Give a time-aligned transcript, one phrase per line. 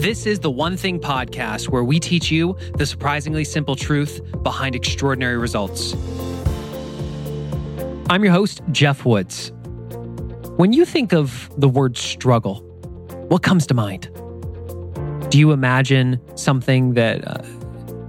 [0.00, 4.74] This is the One Thing podcast where we teach you the surprisingly simple truth behind
[4.74, 5.92] extraordinary results.
[8.08, 9.52] I'm your host, Geoff Woods.
[10.56, 12.60] When you think of the word struggle,
[13.28, 14.08] what comes to mind?
[15.30, 17.42] Do you imagine something that uh,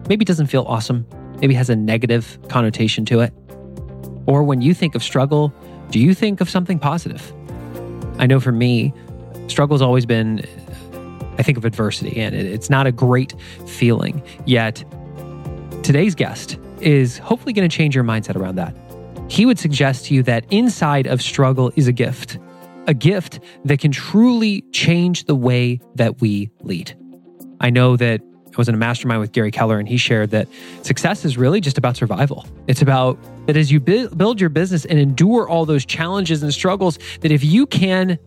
[0.07, 1.05] maybe doesn't feel awesome,
[1.41, 3.33] maybe has a negative connotation to it?
[4.27, 5.53] Or when you think of struggle,
[5.89, 7.33] do you think of something positive?
[8.17, 8.93] I know for me,
[9.47, 10.45] struggle's always been
[11.37, 13.35] I think of adversity, and it's not a great
[13.65, 14.21] feeling.
[14.45, 14.83] Yet,
[15.83, 18.75] today's guest is hopefully going to change your mindset around that.
[19.29, 22.37] He would suggest to you that inside of struggle is a gift,
[22.87, 26.97] a gift that can truly change the way that we lead.
[27.61, 30.47] I know that I was in a mastermind with Gary Keller, and he shared that
[30.81, 32.45] success is really just about survival.
[32.67, 33.17] It's about
[33.47, 37.43] that as you build your business and endure all those challenges and struggles, that if
[37.43, 38.19] you can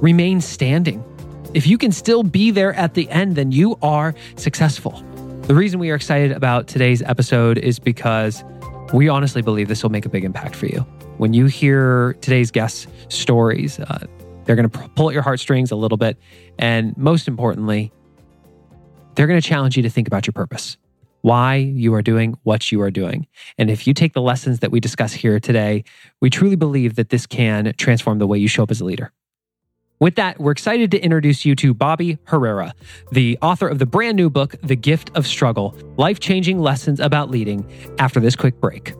[0.00, 1.02] remain standing
[1.54, 5.02] if you can still be there at the end, then you are successful.
[5.42, 8.42] The reason we are excited about today's episode is because
[8.94, 10.80] we honestly believe this will make a big impact for you.
[11.18, 14.06] When you hear today's guests' stories, uh,
[14.44, 16.16] they're going to pull at your heartstrings a little bit.
[16.58, 17.92] And most importantly,
[19.14, 20.78] they're going to challenge you to think about your purpose,
[21.20, 23.26] why you are doing what you are doing.
[23.58, 25.84] And if you take the lessons that we discuss here today,
[26.20, 29.12] we truly believe that this can transform the way you show up as a leader.
[30.02, 32.74] With that, we're excited to introduce you to Bobby Herrera,
[33.12, 37.30] the author of the brand new book, The Gift of Struggle Life Changing Lessons About
[37.30, 37.64] Leading,
[38.00, 38.94] after this quick break.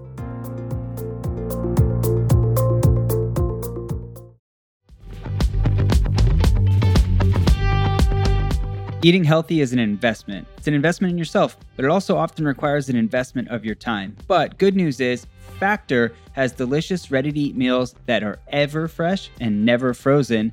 [9.02, 10.46] Eating healthy is an investment.
[10.56, 14.16] It's an investment in yourself, but it also often requires an investment of your time.
[14.28, 15.26] But good news is,
[15.58, 20.52] Factor has delicious, ready to eat meals that are ever fresh and never frozen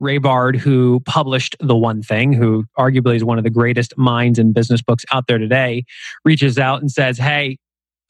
[0.00, 4.38] Ray Bard, who published The One Thing, who arguably is one of the greatest minds
[4.38, 5.84] in business books out there today,
[6.24, 7.58] reaches out and says, Hey,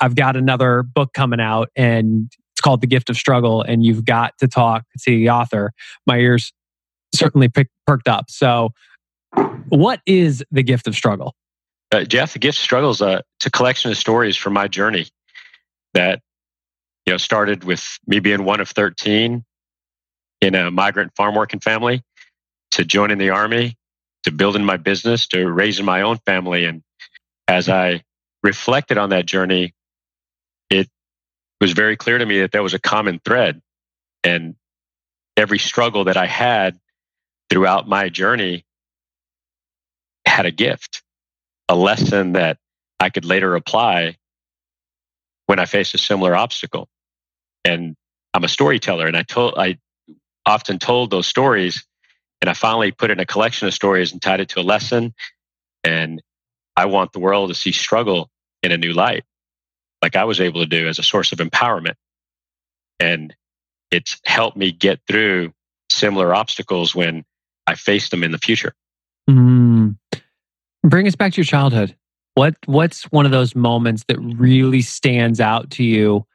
[0.01, 4.07] I've got another book coming out and it's called The Gift of Struggle, and you've
[4.07, 5.73] got to talk to the author.
[6.07, 6.55] My ears
[7.15, 8.31] certainly pick, perked up.
[8.31, 8.71] So,
[9.69, 11.35] what is The Gift of Struggle?
[11.93, 14.69] Uh, Geoff, The Gift of Struggle is a, it's a collection of stories from my
[14.69, 15.07] journey
[15.93, 16.21] that
[17.05, 19.45] you know started with me being one of 13
[20.47, 22.03] in a migrant farm working family
[22.73, 23.77] to joining the army
[24.23, 26.65] to building my business to raising my own family.
[26.65, 26.83] And
[27.49, 28.03] as i
[28.43, 29.75] reflected on that journey
[30.71, 30.89] it
[31.61, 33.63] was very clear to me that there was a common thread.
[34.25, 34.57] And
[35.37, 36.79] every struggle that i had
[37.51, 38.65] throughout my journey
[40.27, 41.03] had a gift
[41.69, 42.59] a lesson that
[43.01, 44.17] i could later apply
[45.47, 46.89] when i faced a similar obstacle.
[47.65, 47.97] And
[48.35, 49.79] i'm a storyteller and i told i
[50.47, 51.85] often told those stories.
[52.41, 55.15] And I finally put in a collection of stories and tied it to a lesson.
[55.85, 56.23] And
[56.77, 58.31] I want the world to see struggle
[58.63, 59.25] in a new light,
[60.03, 61.95] like I was able to do as a source of empowerment.
[63.01, 63.35] And
[63.91, 65.53] it's helped me get through
[65.91, 67.25] similar obstacles when
[67.67, 68.75] I face them in the future.
[69.29, 69.97] Mm.
[70.83, 71.97] Bring us back to your childhood.
[72.35, 76.27] What what's one of those moments that really stands out to you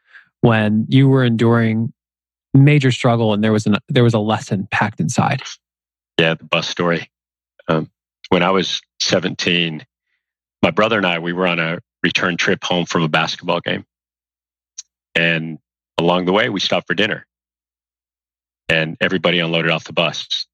[0.42, 1.94] when you were enduring
[2.54, 5.42] major struggle and there was an there was a lesson packed inside.
[6.20, 7.10] Yeah the bus story.
[7.68, 7.90] Um,
[8.30, 9.86] when i was 17
[10.62, 13.86] my brother and i we were on a return trip home from a basketball game.
[15.16, 15.60] And
[15.98, 17.28] along the way we stopped for dinner.
[18.68, 20.48] And everybody unloaded off the bus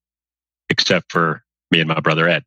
[0.70, 2.44] except for me and my brother ed.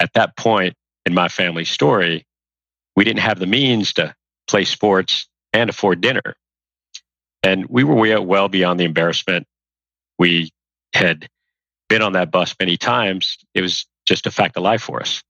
[0.00, 0.74] At that point
[1.06, 2.26] in my family story
[2.96, 4.14] we didn't have the means to
[4.48, 6.34] play sports and afford dinner
[7.42, 9.46] and we were way well beyond the embarrassment.
[10.18, 10.50] We
[10.92, 11.28] had
[11.88, 13.38] been on that bus many times.
[13.54, 15.22] It was just a fact of life for us.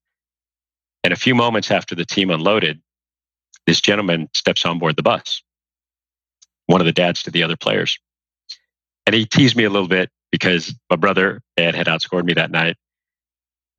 [1.05, 2.81] And a few moments after the team unloaded,
[3.67, 5.43] this gentleman steps on board the bus,
[6.67, 7.99] one of the dads to the other players.
[9.07, 12.51] And he teased me a little bit because my brother Ed had outscored me that
[12.51, 12.77] night.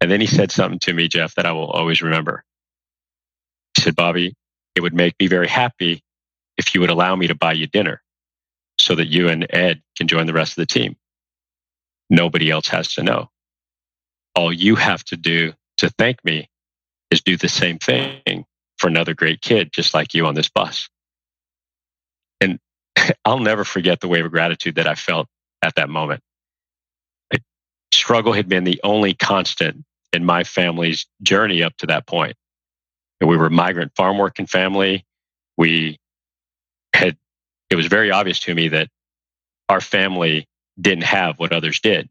[0.01, 2.43] And then he said something to me, Geoff, that I will always remember.
[3.75, 4.33] He said, Bobby,
[4.75, 6.01] it would make me very happy
[6.57, 8.01] if you would allow me to buy you dinner
[8.89, 10.95] so that you and Ed can join the rest of the team.
[12.09, 13.29] Nobody else has to know.
[14.33, 16.49] All you have to do to thank me
[17.11, 18.45] is do the same thing
[18.79, 20.89] for another great kid just like you on this bus.
[22.41, 22.59] And
[23.25, 25.27] I'll never forget the wave of gratitude that I felt
[25.61, 26.23] at that moment.
[27.93, 32.35] struggle had been the only constant in my family's journey up to that point.
[33.21, 35.05] And we were a migrant farm working family.
[35.57, 35.99] We
[36.95, 37.17] had,
[37.69, 38.89] it was very obvious to me that
[39.67, 40.47] our family
[40.79, 42.09] didn't have what others did.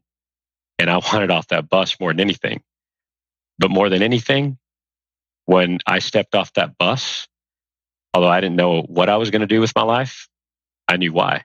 [0.77, 2.61] And I wanted off that bus more than anything.
[3.57, 4.57] But more than anything,
[5.45, 7.27] when I stepped off that bus,
[8.13, 10.29] although I didn't know what I was going to do with my life,
[10.87, 11.43] I knew why.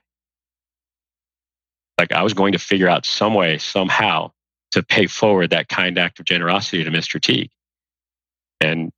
[1.97, 4.31] Like I was going to figure out some way, somehow,
[4.71, 7.21] to pay forward that kind act of generosity to Mr.
[7.21, 7.51] Teague.
[8.61, 8.91] And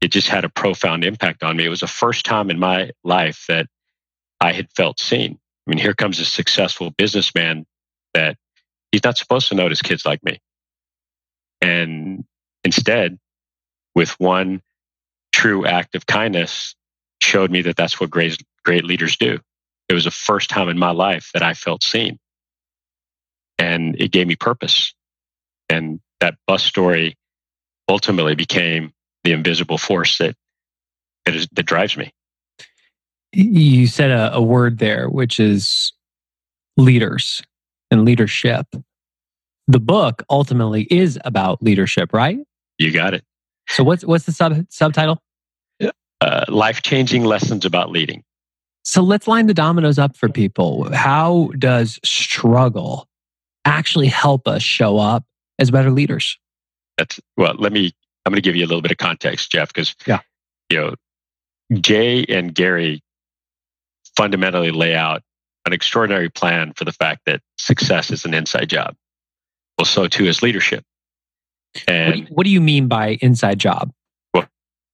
[0.00, 1.66] it just had a profound impact on me.
[1.66, 3.66] It was the first time in my life that
[4.40, 5.38] I had felt seen.
[5.66, 7.66] I mean, here comes a successful businessman
[8.14, 8.36] that
[8.90, 10.40] he's not supposed to notice kids like me.
[11.60, 12.24] And
[12.64, 13.18] instead,
[13.94, 14.62] with one
[15.32, 16.74] true act of kindness,
[17.20, 19.38] showed me that that's what great, great leaders do.
[19.88, 22.18] It was the first time in my life that I felt seen.
[23.58, 24.94] And it gave me purpose.
[25.68, 27.16] And that bus story
[27.88, 28.92] ultimately became
[29.24, 30.36] the invisible force that
[31.24, 32.12] that, is, that drives me.
[33.32, 35.92] You said a, a word there, which is
[36.76, 37.42] leaders
[37.90, 38.66] and leadership.
[39.66, 42.38] The book ultimately is about leadership, right?
[42.78, 43.24] You got it.
[43.68, 45.20] So what's what's the sub subtitle?
[46.20, 48.24] Uh, Life changing lessons about leading.
[48.82, 50.92] So let's line the dominoes up for people.
[50.92, 53.06] How does struggle
[53.64, 55.24] actually help us show up
[55.58, 56.38] as better leaders?
[56.96, 57.54] That's well.
[57.58, 57.92] Let me.
[58.24, 60.20] I'm going to give you a little bit of context, Geoff, because yeah,
[60.70, 60.94] you know,
[61.80, 63.02] Jay and Gary
[64.18, 65.22] fundamentally lay out
[65.64, 68.96] an extraordinary plan for the fact that success is an inside job.
[69.78, 70.82] Well, so too is leadership.
[71.86, 73.92] And what do you, what do you mean by inside job?
[74.34, 74.48] Well,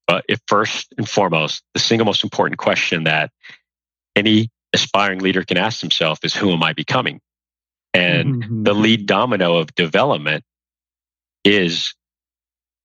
[0.08, 3.30] uh, if first and foremost, the single most important question that
[4.14, 7.20] any aspiring leader can ask himself is, "Who am I becoming?"
[7.94, 8.62] And mm-hmm.
[8.64, 10.44] the lead domino of development
[11.44, 11.94] is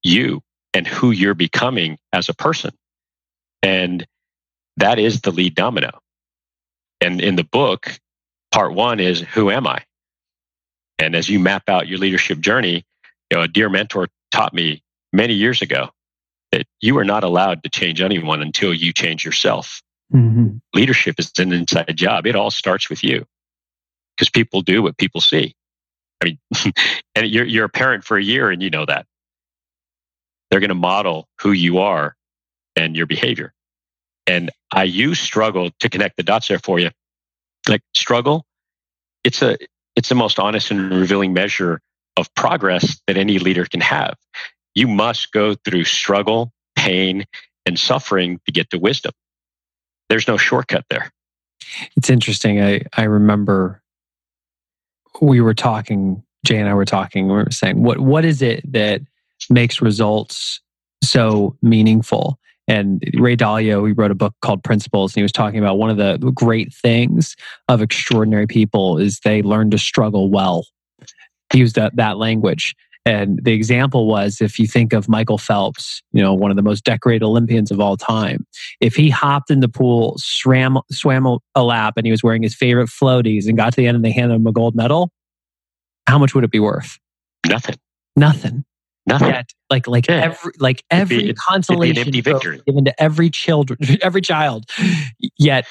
[0.04, 0.42] you
[0.74, 2.72] and who you're becoming as a person.
[3.64, 4.06] And
[4.78, 6.00] that is the lead domino.
[7.02, 8.00] And in the book,
[8.52, 9.84] part one is who am I?
[10.98, 12.86] And as you map out your leadership journey,
[13.32, 15.90] you know, a dear mentor taught me many years ago
[16.52, 19.82] that you are not allowed to change anyone until you change yourself.
[20.14, 20.58] Mm-hmm.
[20.74, 22.26] Leadership is an inside job.
[22.26, 23.26] It all starts with you
[24.16, 25.56] because people do what people see.
[26.22, 26.40] I mean,
[27.16, 29.06] and you're, you're a parent for a year and you know that.
[30.50, 32.16] They're going to model who you are
[32.76, 33.54] and your behavior.
[34.28, 36.92] And I use struggle to connect the dots there for you.
[37.68, 38.46] Like struggle,
[39.24, 39.58] it's a
[39.96, 41.82] it's the most honest and revealing measure
[42.18, 44.16] of progress that any leader can have.
[44.76, 47.26] You must go through struggle, pain,
[47.66, 49.12] and suffering to get to wisdom.
[50.10, 51.12] There's no shortcut there.
[51.96, 52.62] It's interesting.
[52.62, 53.82] I, I remember
[55.22, 58.72] we were talking, Jay and I were talking, we were saying, what what is it
[58.72, 59.02] that
[59.50, 60.62] makes results
[61.04, 62.40] so meaningful?
[62.70, 65.90] And Ray Dalio, he wrote a book called Principles, and he was talking about one
[65.90, 67.36] of the great things
[67.68, 70.66] of extraordinary people is they learn to struggle well.
[71.52, 72.76] He used that, that language.
[73.08, 76.62] And the example was if you think of Michael Phelps, you know, one of the
[76.62, 78.46] most decorated Olympians of all time,
[78.82, 82.54] if he hopped in the pool, swam, swam a lap, and he was wearing his
[82.54, 85.12] favorite floaties and got to the end and they handed him a gold medal,
[86.06, 87.00] how much would it be worth?
[87.48, 87.78] Nothing.
[88.16, 88.64] Nothing.
[89.10, 89.30] Nothing.
[89.30, 90.22] Yet, like like yeah.
[90.22, 94.70] every like every be, consolation given to every children every child.
[95.38, 95.66] Yet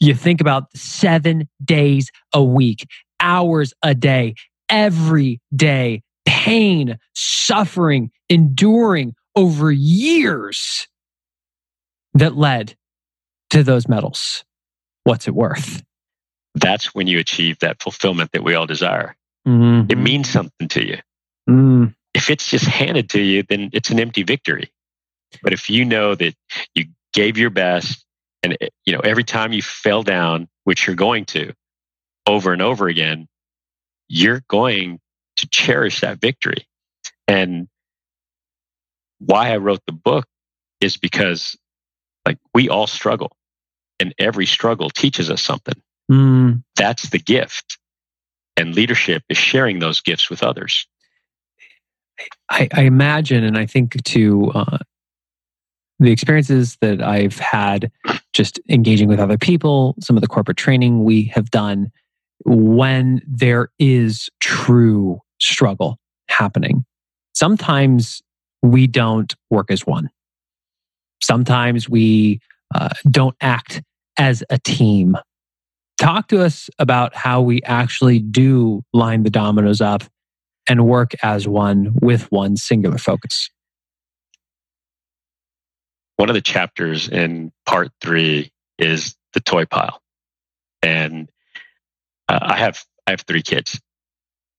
[0.00, 2.86] you think about seven days a week,
[3.20, 4.34] hours a day,
[4.68, 10.88] every day, pain, suffering, enduring over years
[12.14, 12.74] that led
[13.50, 14.44] to those medals.
[15.04, 15.84] What's it worth?
[16.56, 19.16] That's when you achieve that fulfillment that we all desire.
[19.46, 19.90] Mm-hmm.
[19.90, 20.98] It means something to you.
[21.48, 24.70] Mm if it's just handed to you, then it's an empty victory.
[25.42, 26.34] But if you know that
[26.74, 28.04] you gave your best
[28.42, 31.52] and eh, you know every time you fell down, which you're going to
[32.26, 33.28] over and over again,
[34.08, 35.00] you're going
[35.36, 36.66] to cherish that victory.
[37.26, 37.68] And
[39.18, 40.26] why I wrote the book
[40.80, 41.56] is because
[42.26, 43.36] like we all struggle
[43.98, 45.80] and every struggle teaches us something.
[46.10, 46.62] Mm.
[46.76, 47.78] That's the gift.
[48.56, 50.86] And leadership is sharing those gifts with others.
[52.52, 54.78] I, I imagine, and I think to uh,
[55.98, 57.90] the experiences that I've had
[58.34, 61.90] just engaging with other people, some of the corporate training we have done,
[62.44, 66.84] when there is true struggle happening,
[67.34, 68.20] sometimes
[68.62, 70.10] we don't work as one.
[71.22, 72.38] Sometimes we
[72.74, 73.82] uh, don't act
[74.18, 75.16] as a team.
[75.96, 80.02] Talk to us about how we actually do line the dominoes up
[80.68, 83.50] and work as one with one singular focus.
[86.16, 90.00] One of the chapters in part three is the toy pile.
[90.82, 91.30] And
[92.28, 93.80] uh, I have I have three kids,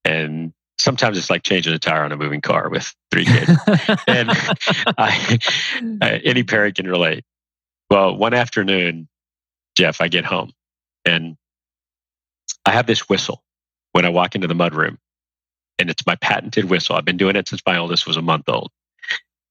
[0.03, 3.50] and sometimes it's like changing a tire on a moving car with three kids.
[4.07, 4.29] and
[4.98, 5.39] I,
[6.01, 7.24] I, any parent can relate.
[7.89, 9.07] Well, one afternoon,
[9.75, 10.51] Geoff, I get home
[11.05, 11.38] and
[12.65, 13.43] I have this whistle
[13.91, 14.98] when I walk into the mudroom,
[15.79, 16.95] and it's my patented whistle.
[16.95, 18.71] I've been doing it since my oldest was a month old,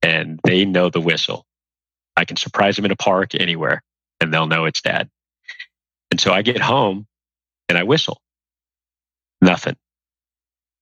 [0.02, 1.46] and they know the whistle.
[2.16, 3.82] I can surprise them in a park anywhere,
[4.20, 5.10] and they'll know it's dad.
[6.10, 7.06] And so I get home
[7.68, 8.20] and I whistle.
[9.40, 9.76] Nothing.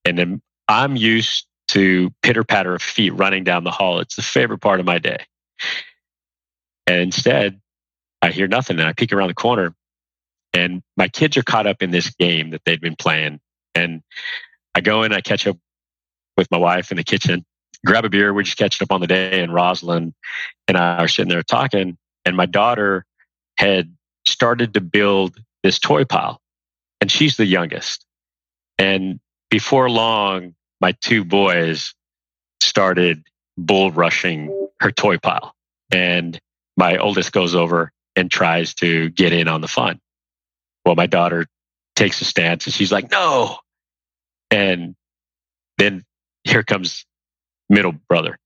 [0.05, 4.01] And then I'm used to pitter patter of feet running down the hall.
[4.01, 5.25] It's the favorite part of my day.
[6.89, 7.61] And instead,
[8.23, 8.81] I hear nothing.
[8.81, 9.75] And I peek around the corner
[10.53, 13.41] and my kids are caught up in this game that they've been playing.
[13.75, 14.03] And
[14.75, 15.59] I go in, I catch up
[16.37, 17.45] with my wife in the kitchen,
[17.85, 18.33] grab a beer.
[18.33, 19.43] We're just catching up on the day.
[19.43, 20.15] And Rosalind
[20.69, 21.97] and I are sitting there talking.
[22.25, 23.05] And my daughter
[23.59, 23.95] had
[24.27, 26.41] started to build this toy pile.
[27.01, 28.05] And she's the youngest.
[28.79, 31.95] And before long, my two boys
[32.61, 33.23] started
[33.57, 35.55] bull rushing her toy pile.
[35.93, 36.39] And
[36.77, 40.01] my oldest goes over and tries to get in on the fun.
[40.85, 41.47] Well, my daughter
[41.97, 43.59] takes a stance and she's like, no.
[44.51, 44.95] And
[45.79, 46.05] then
[46.45, 47.07] here comes
[47.69, 48.39] middle brother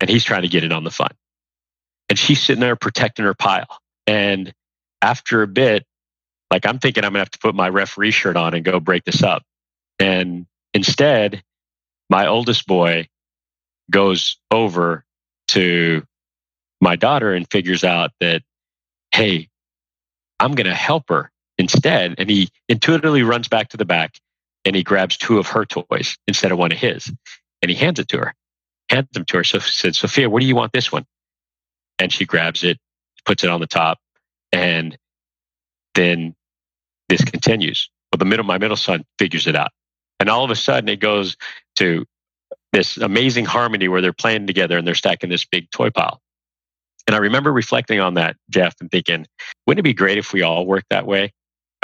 [0.00, 1.10] and he's trying to get in on the fun.
[2.08, 3.78] And she's sitting there protecting her pile.
[4.06, 4.52] And
[5.02, 5.84] after a bit,
[6.50, 9.04] like I'm thinking I'm gonna have to put my referee shirt on and go break
[9.04, 9.42] this up.
[9.98, 11.42] And instead,
[12.08, 13.08] my oldest boy
[13.90, 15.04] goes over
[15.48, 16.02] to
[16.80, 18.42] my daughter and figures out that,
[19.12, 19.48] hey,
[20.38, 22.16] I'm going to help her instead.
[22.18, 24.18] And he intuitively runs back to the back
[24.66, 27.10] and he grabs two of her toys instead of one of his.
[27.62, 28.34] And he hands it to her,
[28.90, 29.44] hands them to her.
[29.44, 31.06] So said, Sophia, what do you want this one?
[31.98, 32.78] And she grabs it,
[33.24, 33.98] puts it on the top,
[34.52, 34.98] and
[35.94, 36.34] then
[37.08, 37.88] this continues.
[38.10, 39.70] But the middle, my middle son figures it out.
[40.18, 41.36] And all of a sudden it goes
[41.76, 42.04] to
[42.72, 46.20] this amazing harmony where they're playing together and they're stacking this big toy pile.
[47.06, 49.26] And I remember reflecting on that, Geoff, and thinking,
[49.66, 51.32] wouldn't it be great if we all worked that way?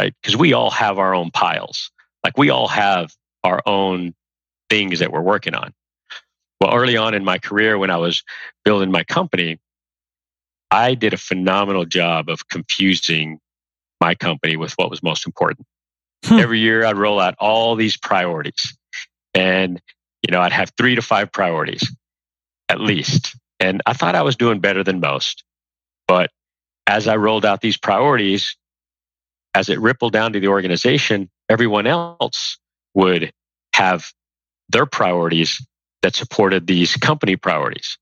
[0.01, 0.12] Right?
[0.21, 1.93] Because we all have our own piles.
[2.25, 3.14] Like we all have
[3.45, 4.14] our own
[4.71, 5.73] things that we're working on.
[6.61, 8.23] Well, early on in my career, when I was
[8.64, 9.59] building my company,
[10.71, 13.41] I did a phenomenal job of confusing
[14.00, 15.67] my company with what was most important.
[16.25, 16.38] Hmm.
[16.38, 18.76] Every year I'd roll out all these priorities
[19.35, 19.81] and,
[20.23, 21.95] you know, I'd have three to five priorities
[22.69, 23.37] at least.
[23.61, 25.45] And I thought I was doing better than most.
[26.09, 26.31] But
[26.87, 28.57] as I rolled out these priorities,
[29.54, 32.59] as it rippled down to the organization, everyone else
[32.94, 33.32] would
[33.75, 34.12] have
[34.68, 35.64] their priorities
[36.02, 37.99] that supported these company priorities.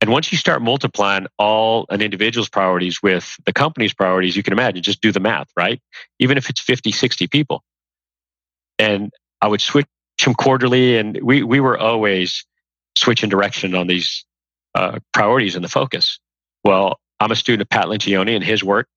[0.00, 4.52] And once you start multiplying all an individual's priorities with the company's priorities, you can
[4.52, 5.80] imagine, just do the math, right?
[6.18, 7.62] Even if it's 50, 60 people.
[8.78, 9.86] And I would switch
[10.22, 12.44] them quarterly, and we, we were always
[12.96, 14.24] switching direction on these
[14.74, 16.18] uh, priorities and the focus.
[16.64, 18.88] Well, I'm a student of Pat Lencioni and his work.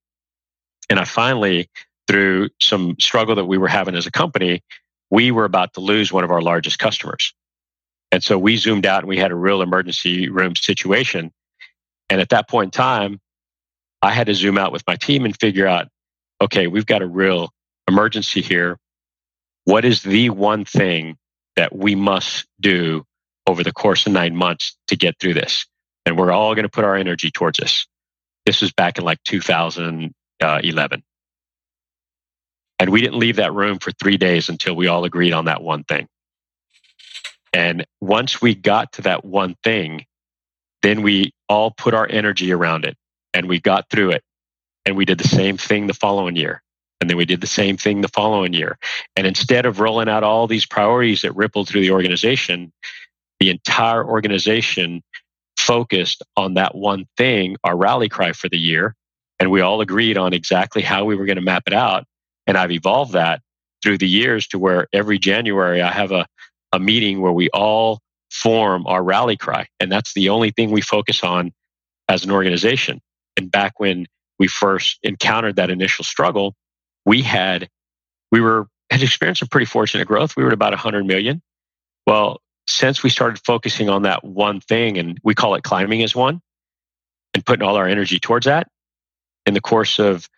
[0.89, 1.69] And I finally,
[2.07, 4.63] through some struggle that we were having as a company,
[5.09, 7.33] we were about to lose one of our largest customers.
[8.11, 11.31] And so we zoomed out and we had a real emergency room situation.
[12.09, 13.19] And at that point in time,
[14.01, 15.87] I had to zoom out with my team and figure out,
[16.41, 17.49] okay, we've got a real
[17.87, 18.77] emergency here.
[19.65, 21.17] What is the one thing
[21.55, 23.03] that we must do
[23.45, 25.65] over the course of nine months to get through this?
[26.05, 27.87] And we're all going to put our energy towards this.
[28.45, 29.21] This was back in like
[30.39, 31.03] Uh, 2011.
[32.79, 35.63] And we didn't leave that room for three days until we all agreed on that
[35.63, 36.07] one thing.
[37.53, 40.05] And once we got to that one thing,
[40.83, 42.95] then we all put our energy around it
[43.33, 44.23] and we got through it.
[44.85, 46.61] And we did the same thing the following year.
[47.01, 48.77] And then we did the same thing the following year.
[49.15, 52.71] And instead of rolling out all these priorities that rippled through the organization,
[53.39, 55.01] the entire organization
[55.57, 58.95] focused on that one thing, our rally cry for the year.
[59.39, 62.05] And we all agreed on exactly how we were going to map it out.
[62.47, 63.41] And I've evolved that
[63.83, 66.25] through the years to where every January I have a,
[66.71, 67.99] a meeting where we all
[68.31, 69.67] form our rally cry.
[69.79, 71.51] And that's the only thing we focus on
[72.09, 73.01] as an organization.
[73.37, 74.07] And back when
[74.39, 76.55] we first encountered that initial struggle,
[77.05, 77.69] we had,
[78.31, 80.35] we were, had experienced some pretty fortunate growth.
[80.35, 81.41] We were at about 100 million.
[82.05, 86.15] Well, since we started focusing on that one thing, and we call it climbing as
[86.15, 86.41] one,
[87.33, 88.67] and putting all our energy towards that,
[89.47, 90.29] in the course of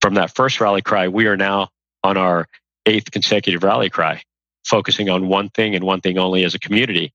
[0.00, 1.68] from that first rally cry, we are now
[2.02, 2.46] on our
[2.86, 4.22] eighth consecutive rally cry,
[4.64, 7.12] focusing on one thing and one thing only as a community.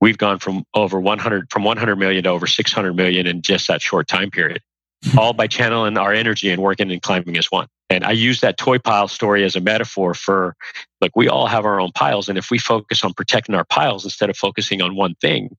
[0.00, 3.82] We've gone from over 100 from 100 million to over 600 million in just that
[3.82, 4.62] short time period,
[5.04, 5.18] hmm.
[5.18, 7.66] all by channeling our energy and working and climbing as one.
[7.90, 10.56] And I use that toy pile story as a metaphor for
[11.00, 12.28] like we all have our own piles.
[12.28, 15.56] And if we focus on protecting our piles instead of focusing on one thing,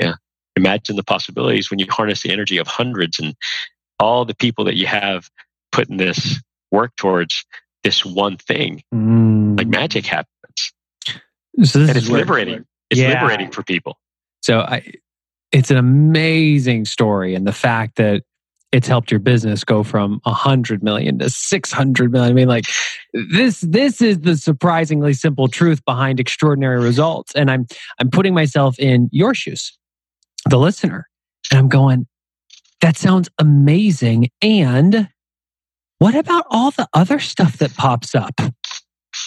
[0.00, 0.14] yeah,
[0.56, 3.34] imagine the possibilities when you harness the energy of hundreds and
[4.00, 5.30] all the people that you have
[5.72, 7.44] putting this work towards
[7.84, 8.82] this one thing.
[8.94, 9.58] Mm.
[9.58, 10.72] Like magic happens.
[11.62, 12.64] So and it's liberating.
[12.90, 13.20] It's yeah.
[13.20, 13.98] liberating for people.
[14.42, 14.92] So I,
[15.52, 17.34] it's an amazing story.
[17.34, 18.22] And the fact that
[18.72, 22.30] it's helped your business go from 100 million to 600 million.
[22.30, 22.64] I mean, like
[23.14, 27.34] this, this is the surprisingly simple truth behind extraordinary results.
[27.34, 27.66] And I'm,
[28.00, 29.78] I'm putting myself in your shoes,
[30.48, 31.08] the listener,
[31.50, 32.06] and I'm going,
[32.80, 34.28] that sounds amazing.
[34.42, 35.08] And
[35.98, 38.40] what about all the other stuff that pops up?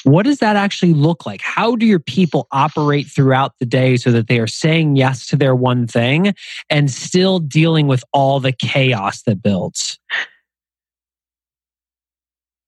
[0.03, 1.41] What does that actually look like?
[1.41, 5.35] How do your people operate throughout the day so that they are saying yes to
[5.35, 6.35] their one thing
[6.69, 9.99] and still dealing with all the chaos that builds?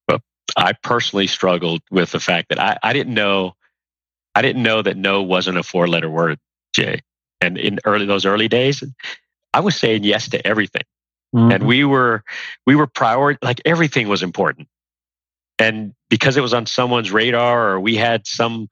[0.09, 0.19] Well,
[0.57, 3.53] I personally struggled with the fact that I, I didn't know
[4.33, 6.39] I didn't know that no wasn't a four letter word,
[6.73, 7.01] Jay.
[7.41, 8.83] And in early those early days,
[9.53, 10.83] I was saying yes to everything.
[11.35, 11.51] Mm-hmm.
[11.51, 12.23] And we were
[12.65, 14.67] we were prior like everything was important.
[15.59, 18.67] And because it was on someone's radar or we had some,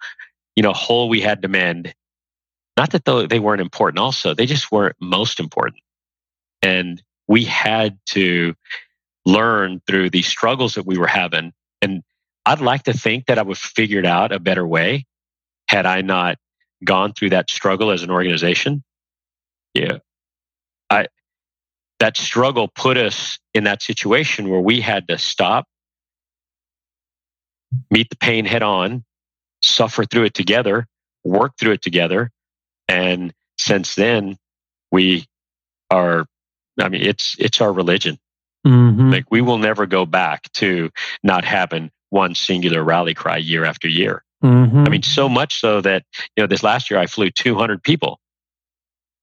[0.55, 1.93] you know, hole we had to mend,
[2.77, 5.81] not that they weren't important also, they just weren't most important.
[6.61, 8.55] And we had to
[9.25, 11.53] learn through these struggles that we were having.
[11.81, 12.03] And
[12.45, 15.05] I'd like to think that I would have figured out a better way
[15.67, 16.37] had I not
[16.83, 18.83] gone through that struggle as an organization.
[19.73, 19.99] Yeah.
[20.89, 21.07] I
[21.99, 25.67] that struggle put us in that situation where we had to stop,
[27.91, 29.03] meet the pain head on,
[29.61, 30.87] suffer through it together,
[31.23, 32.31] work through it together.
[32.87, 34.37] And since then,
[34.91, 35.25] we
[35.91, 36.25] are,
[36.79, 38.17] I mean, it's, it's our religion.
[38.65, 39.11] Mm-hmm.
[39.11, 40.89] Like we will never go back to
[41.23, 44.23] not having one singular rally cry year after year.
[44.43, 44.83] Mm-hmm.
[44.85, 46.03] I mean, so much so that,
[46.35, 48.19] you know, this last year I flew 200 people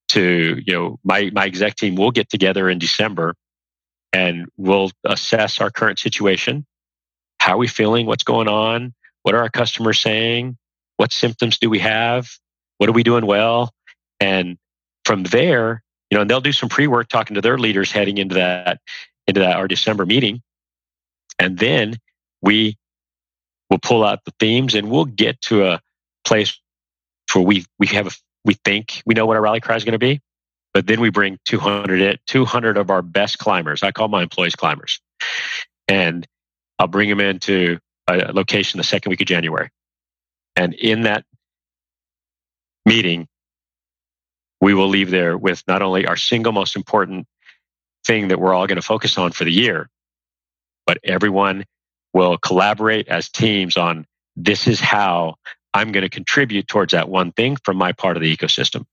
[0.08, 3.34] to, you know, my, my exec team will get together in December
[4.12, 6.66] and we'll assess our current situation.
[7.38, 8.06] How are we feeling?
[8.06, 8.94] What's going on?
[9.22, 10.56] What are our customers saying?
[10.96, 12.28] What symptoms do we have?
[12.78, 13.72] What are we doing well?
[14.20, 14.56] And
[15.04, 18.36] from there, you know, and they'll do some pre-work talking to their leaders heading into
[18.36, 18.80] that,
[19.26, 20.42] into that our December meeting.
[21.38, 21.96] And then
[22.42, 22.76] we
[23.70, 25.80] will pull out the themes and we'll get to a
[26.24, 26.58] place
[27.32, 28.10] where we, we have a
[28.46, 30.20] we think we know what our rally cry is going to be,
[30.72, 33.82] but then we bring 200, it 200 of our best climbers.
[33.82, 35.00] I call my employees climbers.
[35.88, 36.26] And
[36.78, 39.70] I'll bring them into a location the second week of January.
[40.54, 41.24] And in that
[42.86, 43.26] meeting,
[44.60, 47.26] we will leave there with not only our single most important
[48.06, 49.88] thing that we're all going to focus on for the year,
[50.86, 51.64] but everyone
[52.16, 55.34] will collaborate as teams on this is how
[55.74, 58.86] I'm going to contribute towards that one thing from my part of the ecosystem.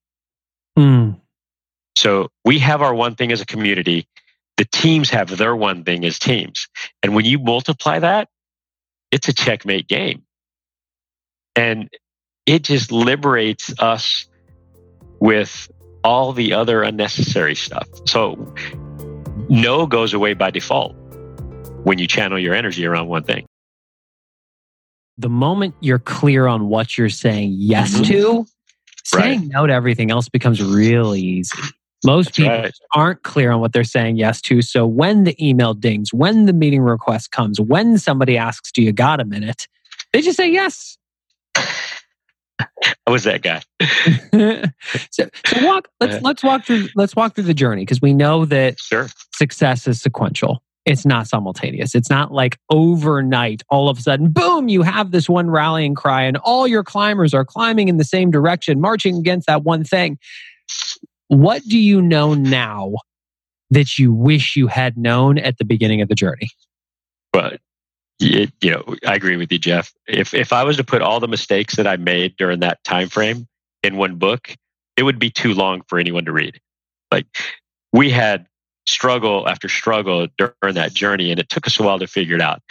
[0.78, 1.22] Mm.
[1.96, 4.10] So we have our one thing as a community.
[4.58, 6.68] The teams have their one thing as teams.
[7.02, 8.28] And when you multiply that,
[9.10, 10.24] it's a checkmate game.
[11.56, 11.90] And
[12.46, 14.28] it just liberates us
[15.22, 15.72] with
[16.04, 17.88] all the other unnecessary stuff.
[18.06, 18.54] So
[19.48, 20.98] no goes away by default
[21.84, 23.46] when you channel your energy around one thing
[25.18, 28.04] the moment you're clear on what you're saying yes mm-hmm.
[28.04, 28.46] to,
[29.04, 29.50] saying right.
[29.50, 31.58] no to everything else becomes really easy.
[32.06, 32.74] Most That's people right.
[32.96, 34.62] aren't clear on what they're saying yes to.
[34.62, 38.92] So when the email dings, when the meeting request comes, when somebody asks, Do you
[38.92, 39.68] got a minute?
[40.12, 40.98] They just say yes.
[41.56, 43.62] I was that guy.
[45.12, 48.46] so, so, walk let's let's walk through let's walk through the journey because we know
[48.46, 49.10] that sure.
[49.34, 51.96] success is sequential it's not simultaneous.
[51.96, 56.24] It's not like overnight, all of a sudden, boom, you have this one rallying cry
[56.24, 60.18] and all your climbers are climbing in the same direction, marching against that one thing.
[61.30, 62.96] What do you know now
[63.70, 66.50] that you wish you had known at the beginning of the journey?
[67.32, 67.62] But
[68.20, 69.94] it, you know, I agree with you, Geoff.
[70.08, 73.10] If if I was to put all the mistakes that I made during that time
[73.10, 73.48] frame
[73.82, 74.54] in one book,
[74.98, 76.60] it would be too long for anyone to read.
[77.12, 77.26] Like
[77.92, 78.48] we had
[78.86, 82.42] struggle after struggle during that journey, and it took us a while to figure it
[82.42, 82.62] out.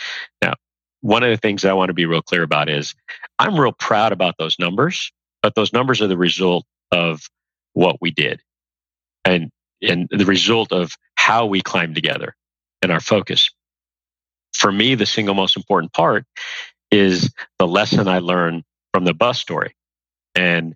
[0.42, 0.54] Now,
[1.00, 2.94] one of the things I want to be real clear about is
[3.38, 5.10] I'm real proud about those numbers,
[5.42, 7.28] but those numbers are the result of
[7.74, 8.40] what we did
[9.24, 12.36] and and the result of how we climbed together
[12.82, 13.50] and our focus.
[14.52, 16.24] For me, the single most important part
[16.90, 19.74] is the lesson I learned from the bus story.
[20.34, 20.74] And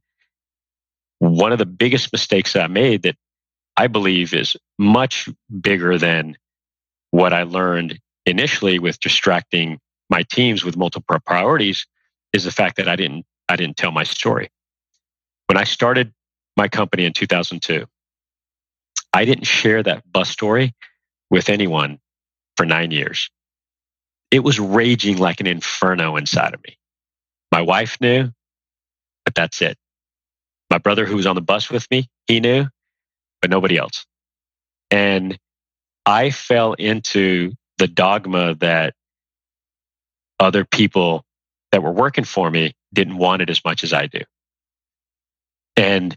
[1.18, 3.16] one of the biggest mistakes I made that
[3.77, 5.29] I believe is much
[5.61, 6.37] bigger than
[7.11, 9.79] what I learned initially with distracting
[10.11, 11.87] my teams with multiple priorities
[12.33, 14.51] is the fact that I didn't I didn't tell my story.
[15.47, 16.12] When I started
[16.57, 17.87] my company in 2002,
[19.12, 20.75] I didn't share that bus story
[21.31, 22.01] with anyone
[22.57, 23.31] for 9 years.
[24.31, 26.77] It was raging like an inferno inside of me.
[27.53, 28.31] My wife knew,
[29.25, 29.79] but that's it.
[30.71, 32.67] My brother who was on the bus with me, he knew,
[33.40, 34.07] but nobody else.
[34.90, 35.38] And
[36.05, 38.94] I fell into the dogma that
[40.38, 41.25] other people
[41.72, 44.20] that were working for me didn't want it as much as I do.
[45.77, 46.16] And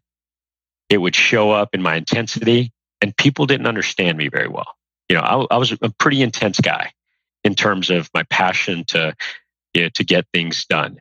[0.90, 4.76] it would show up in my intensity, and people didn't understand me very well.
[5.10, 6.92] You know, I, I was a pretty intense guy
[7.44, 9.16] in terms of my passion to
[9.74, 11.00] you know, to get things done.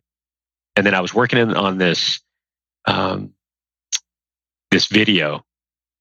[0.76, 2.20] And then I was working on this
[2.86, 3.32] um,
[4.70, 5.44] this video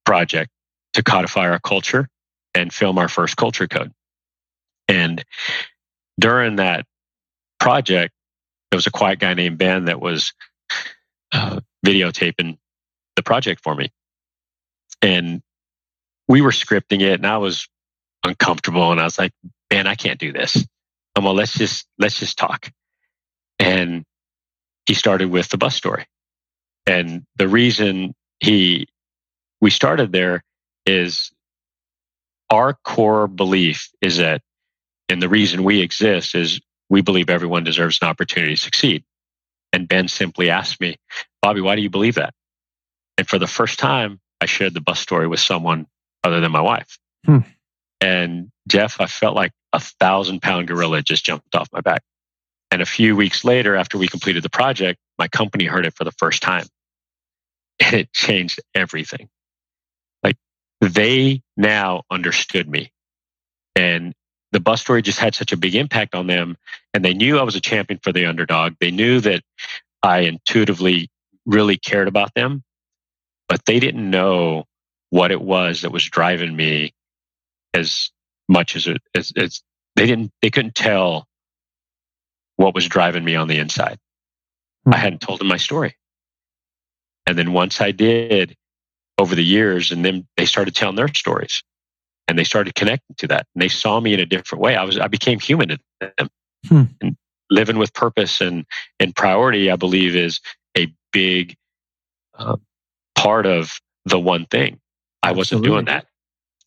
[0.08, 0.50] project
[0.94, 2.08] to codify our culture
[2.56, 3.92] and film our first culture code.
[4.88, 5.24] And
[6.18, 6.86] during that
[7.60, 8.14] project,
[8.72, 10.34] there was a quiet guy named Ben that was
[11.34, 12.58] uh, videotaping
[13.18, 13.92] the project for me.
[15.02, 15.42] And
[16.30, 17.68] we were scripting it, and I was
[18.24, 18.92] uncomfortable.
[18.94, 19.34] And I was like,
[19.70, 20.66] man, I can't do this.
[21.18, 22.72] I'm well, let's just let's just talk.
[23.60, 24.06] And
[24.86, 26.06] he started with the bus story.
[26.86, 28.88] And the reason he
[29.62, 30.44] we started there
[30.86, 31.32] is
[32.50, 34.42] our core belief is that,
[35.10, 39.04] and the reason we exist is we believe everyone deserves an opportunity to succeed.
[39.74, 40.98] And Ben simply asked me,
[41.42, 42.34] Bobby, why do you believe that?
[43.18, 45.88] And for the first time, I shared the bus story with someone
[46.24, 46.98] other than my wife.
[47.26, 47.40] Hmm.
[48.00, 52.04] And Geoff, I felt like a thousand pound gorilla just jumped off my back.
[52.72, 56.04] And a few weeks later, after we completed the project, my company heard it for
[56.04, 56.66] the first time.
[57.80, 59.30] And it changed everything
[60.82, 62.92] they now understood me.
[63.76, 64.14] And
[64.52, 66.58] the bus story just had such a big impact on them.
[66.94, 68.74] And they knew I was a champion for the underdog.
[68.80, 69.44] They knew that
[70.02, 71.10] I intuitively
[71.46, 72.64] really cared about them,
[73.48, 74.66] but they didn't know
[75.10, 76.94] what it was that was driving me
[77.74, 78.12] as
[78.50, 79.62] much as it as, as
[79.96, 81.28] they didn't they couldn't tell
[82.58, 84.00] what was driving me on the inside.
[84.86, 85.02] I hmm.
[85.02, 85.96] hadn't told them my story.
[87.26, 88.56] And then once I did,
[89.18, 91.64] over the years and then they started telling their stories
[92.28, 94.76] and they started connecting to that and they saw me in a different way.
[94.76, 95.80] I was i became human to
[96.18, 96.30] them.
[96.68, 96.84] Hmm.
[97.02, 97.16] and
[97.50, 98.66] living with purpose and
[99.00, 100.42] and priority i believe is
[100.78, 101.56] a big
[102.38, 102.58] uh,
[103.16, 104.80] part of the one thing.
[105.24, 106.08] I wasn't doing that.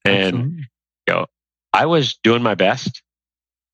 [0.05, 0.69] And Absolutely.
[1.07, 1.27] you know
[1.73, 3.03] i was doing my best.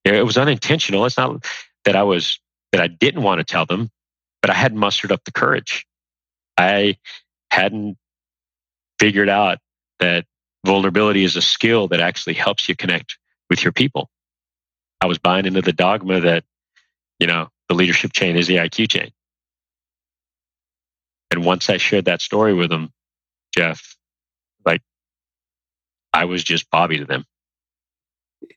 [0.05, 1.05] It was unintentional.
[1.05, 1.45] It's not
[1.85, 2.41] that i was
[2.73, 3.91] that i didn't want to tell them
[4.43, 5.87] but i hadn't mustered up the courage.
[6.59, 6.97] I
[7.51, 7.97] hadn't
[8.99, 9.59] figured out
[10.01, 10.25] that
[10.65, 14.11] vulnerability is a skill that actually helps you connect with your people.
[15.01, 16.45] I was buying into the dogma that,
[17.19, 19.11] you know, the leadership chain is the IQ chain.
[21.31, 22.93] And once I shared that story with them,
[23.57, 23.97] Geoff,
[24.65, 24.83] like
[26.13, 27.25] I was just Bobby to them.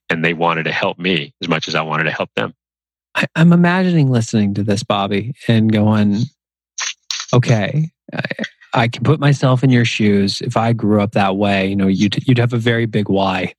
[0.09, 2.53] And they wanted to help me as much as I wanted to help them.
[3.15, 6.17] I, am imagining listening to this, Bobby, and going,
[7.33, 7.91] okay,
[8.73, 10.41] I can put myself in your shoes.
[10.41, 13.53] If I grew up that way, you know, you'd you'd have a very big why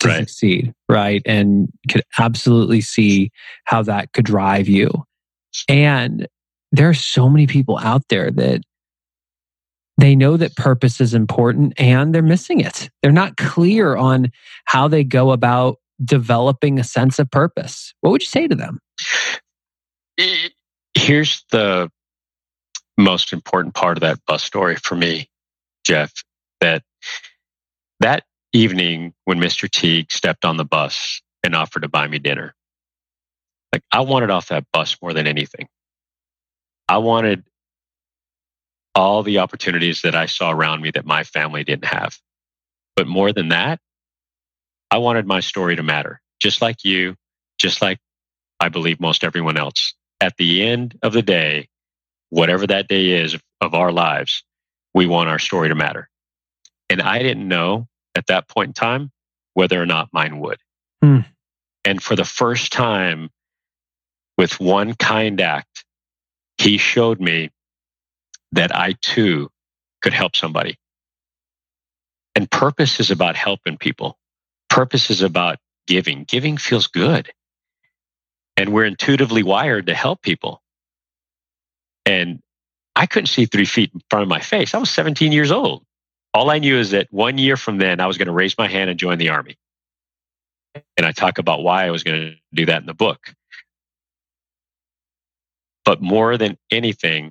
[0.00, 0.18] to right.
[0.18, 1.22] succeed, right?
[1.26, 3.30] And could absolutely see
[3.64, 5.04] how that could drive you.
[5.68, 6.28] And
[6.72, 8.62] there are so many people out there that
[9.96, 12.88] they know that purpose is important and they're missing it.
[13.02, 14.30] They're not clear on
[14.64, 17.94] how they go about developing a sense of purpose.
[18.00, 18.78] What would you say to them?
[20.94, 21.90] Here's the
[22.98, 25.28] most important part of that bus story for me,
[25.84, 26.12] Geoff,
[26.60, 26.82] that
[28.00, 29.70] that evening when Mr.
[29.70, 32.54] Teague stepped on the bus and offered to buy me dinner,
[33.72, 35.68] like I wanted off that bus more than anything.
[36.88, 37.44] I wanted
[38.94, 42.18] all the opportunities that I saw around me that my family didn't have.
[42.96, 43.78] But more than that,
[44.90, 47.14] I wanted my story to matter, just like you,
[47.58, 47.98] just like
[48.58, 49.94] I believe most everyone else.
[50.20, 51.68] At the end of the day,
[52.30, 54.44] whatever that day is of our lives,
[54.94, 56.08] we want our story to matter.
[56.90, 59.10] And I didn't know at that point in time
[59.54, 60.58] whether or not mine would.
[61.02, 61.20] Hmm.
[61.84, 63.30] And for the first time,
[64.36, 65.84] with one kind act,
[66.58, 67.50] he showed me
[68.52, 69.50] that I too
[70.02, 70.78] could help somebody.
[72.34, 74.16] And purpose is about helping people.
[74.68, 76.24] Purpose is about giving.
[76.24, 77.32] Giving feels good.
[78.56, 80.62] And we're intuitively wired to help people.
[82.08, 82.40] And
[82.96, 84.74] I couldn't see three feet in front of my face.
[84.74, 85.84] I was 17 years old.
[86.32, 88.66] All I knew is that one year from then, I was going to raise my
[88.66, 89.58] hand and join the army.
[90.96, 93.34] And I talk about why I was going to do that in the book.
[95.84, 97.30] But more than anything,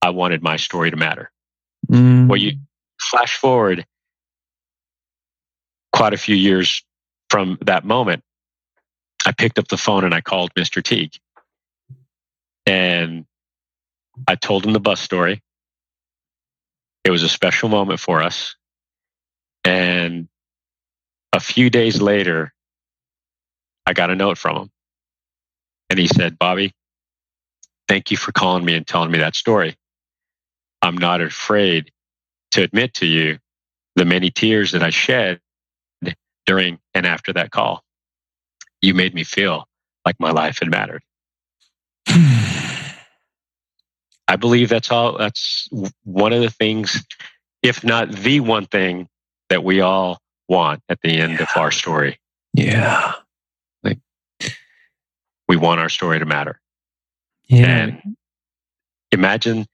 [0.00, 1.32] I wanted my story to matter.
[1.90, 2.28] Mm.
[2.28, 2.52] Well, you
[3.00, 3.84] flash forward
[5.92, 6.84] quite a few years
[7.30, 8.22] from that moment.
[9.26, 10.82] I picked up the phone and I called Mr.
[10.82, 11.14] Teague.
[12.66, 13.26] And
[14.28, 15.42] I told him the bus story.
[17.04, 18.56] It was a special moment for us.
[19.64, 20.28] And
[21.32, 22.52] a few days later,
[23.86, 24.70] I got a note from him.
[25.90, 26.72] And he said, Bobby,
[27.88, 29.76] thank you for calling me and telling me that story.
[30.80, 31.90] I'm not afraid
[32.52, 33.38] to admit to you
[33.96, 35.40] the many tears that I shed
[36.46, 37.82] during and after that call.
[38.80, 39.66] You made me feel
[40.04, 41.02] like my life had mattered.
[44.26, 45.18] I believe that's all.
[45.18, 45.68] That's
[46.04, 47.04] one of the things,
[47.62, 49.08] if not the one thing
[49.50, 51.42] that we all want at the end yeah.
[51.42, 52.18] of our story.
[52.54, 53.14] Yeah.
[53.82, 53.98] Like
[55.48, 56.60] we want our story to matter.
[57.46, 57.66] Yeah.
[57.66, 58.16] And
[59.12, 59.66] imagine,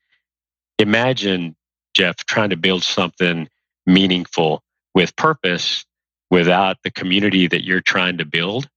[0.78, 1.54] imagine
[1.94, 3.48] Geoff trying to build something
[3.86, 4.62] meaningful
[4.94, 5.84] with purpose
[6.30, 8.68] without the community that you're trying to build,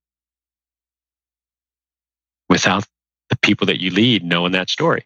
[2.49, 2.85] without
[3.29, 5.05] the people that you lead knowing that story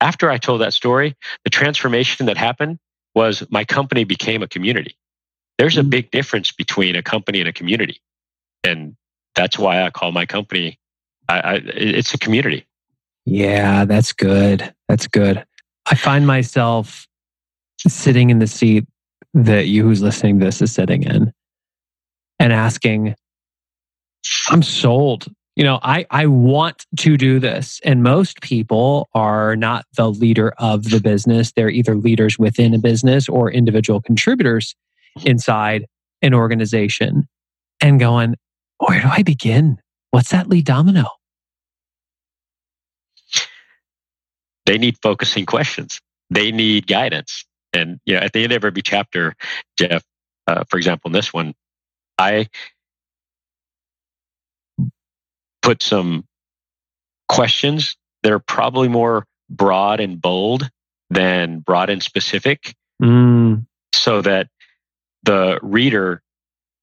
[0.00, 2.78] after I told that story, the transformation that happened
[3.14, 4.96] was my company became a community.
[5.58, 5.90] There's a mm.
[5.90, 8.00] big difference between a company and a community.
[8.64, 8.96] And
[9.34, 10.78] that's why I call my company,
[11.28, 12.66] I, I, it's a community.
[13.26, 14.72] Yeah, that's good.
[14.88, 15.44] That's good.
[15.86, 17.06] I find myself
[17.86, 18.86] sitting in the seat
[19.34, 21.32] that you who's listening to this is sitting in
[22.38, 23.14] and asking,
[24.48, 25.26] I'm sold
[25.60, 27.82] you know, I, I want to do this.
[27.84, 31.52] And most people are not the leader of the business.
[31.52, 34.74] They're either leaders within a business or individual contributors
[35.22, 35.84] inside
[36.22, 37.28] an organization
[37.78, 38.36] and going,
[38.78, 39.76] where do I begin?
[40.12, 41.04] What's that lead domino?
[44.64, 46.00] They need focusing questions.
[46.30, 47.44] They need guidance.
[47.74, 49.34] And you know, at the end of every chapter,
[49.78, 50.04] Geoff,
[50.46, 51.52] uh, for example, in this one,
[52.16, 52.46] I
[55.62, 56.24] put some
[57.28, 60.68] questions that are probably more broad and bold
[61.10, 62.74] than broad and specific.
[63.02, 63.64] Mm.
[63.94, 64.48] so that
[65.22, 66.22] the reader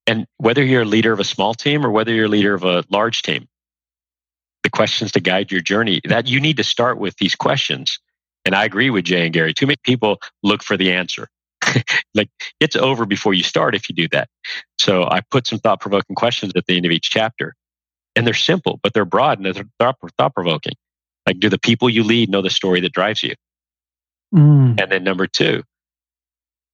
[0.08, 2.64] and whether you're a leader of a small team or whether you're a leader of
[2.64, 3.48] a large team
[4.64, 8.00] the questions to guide your journey that you need to start with these questions.
[8.46, 11.28] And i agree with jay and gary too many people look for the answer.
[12.16, 14.28] Like it's over before you start if you do that.
[14.80, 17.56] So i put some thought-provoking questions at the end of each chapter
[18.18, 20.74] and they're simple, but they're broad and they're thought provoking.
[21.28, 23.36] Like, do the people you lead know the story that drives you?
[24.34, 24.82] Mm.
[24.82, 25.64] And then number two,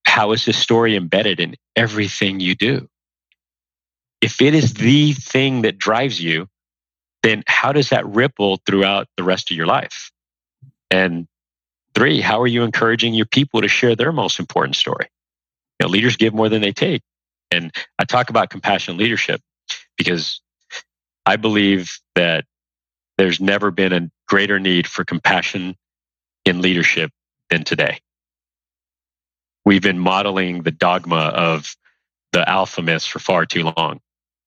[0.05, 2.87] how is this story embedded in everything you do?
[4.21, 6.47] If it is the thing that drives you,
[7.23, 10.11] then how does that ripple throughout the rest of your life?
[10.89, 11.27] And
[11.93, 15.07] three, how are you encouraging your people to share their most important story?
[15.79, 17.01] You know, leaders give more than they take.
[17.51, 19.41] And I talk about compassion leadership
[19.97, 20.41] because
[21.25, 22.45] I believe that
[23.17, 25.75] there's never been a greater need for compassion
[26.45, 27.11] in leadership
[27.49, 27.99] than today.
[29.65, 31.75] We've been modeling the dogma of
[32.33, 34.01] the alpha myths for far too long.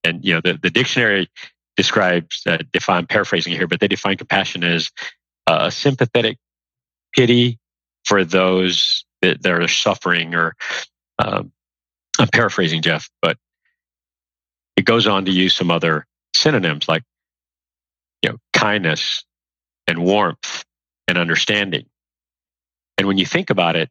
[0.05, 1.31] And, you know, the, the dictionary
[1.77, 4.91] describes, uh, define, paraphrasing here, but they define compassion as
[5.47, 6.39] a sympathetic
[7.15, 7.59] pity
[8.05, 10.55] for those that, that are suffering or,
[11.19, 11.53] um,
[12.19, 13.39] I'm paraphrasing Geoff, but
[14.77, 17.03] it goes on to use some other synonyms like
[18.23, 19.25] you know kindness
[19.87, 20.65] and warmth
[21.09, 21.87] and understanding.
[22.99, 23.91] And when you think about it,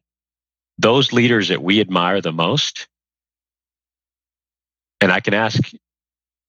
[0.78, 2.88] those leaders that we admire the most,
[5.00, 5.60] and I can ask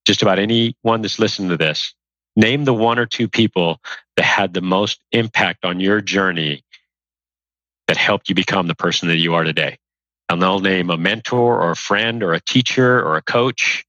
[0.06, 1.94] just about anyone that's listening to this,
[2.36, 3.80] name the one or two people
[4.16, 6.64] that had the most impact on your journey
[7.88, 9.78] that helped you become the person that you are today.
[10.30, 13.86] And they'll name a mentor or a friend or a teacher or a coach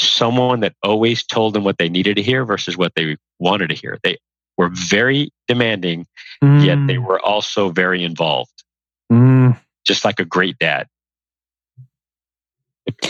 [0.00, 3.74] someone that always told them what they needed to hear versus what they wanted to
[3.74, 3.98] hear.
[4.02, 4.18] They
[4.56, 6.06] were very demanding,
[6.42, 6.64] mm.
[6.64, 7.06] yet they mm.
[7.06, 8.64] were also very involved,
[9.10, 9.58] mm.
[9.86, 10.86] just like a great dad.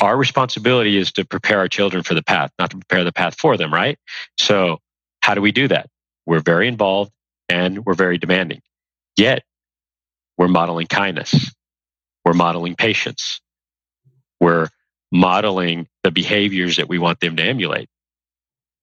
[0.01, 3.35] Our responsibility is to prepare our children for the path, not to prepare the path
[3.39, 3.99] for them, right?
[4.39, 4.79] So,
[5.23, 5.89] how do we do that?
[6.27, 7.13] We're very involved
[7.49, 8.61] and we're very demanding.
[9.17, 9.43] Yet,
[10.39, 11.53] we're modeling kindness,
[12.25, 13.41] we're modeling patience,
[14.41, 14.69] we're
[15.13, 17.89] modeling the behaviors that we want them to emulate.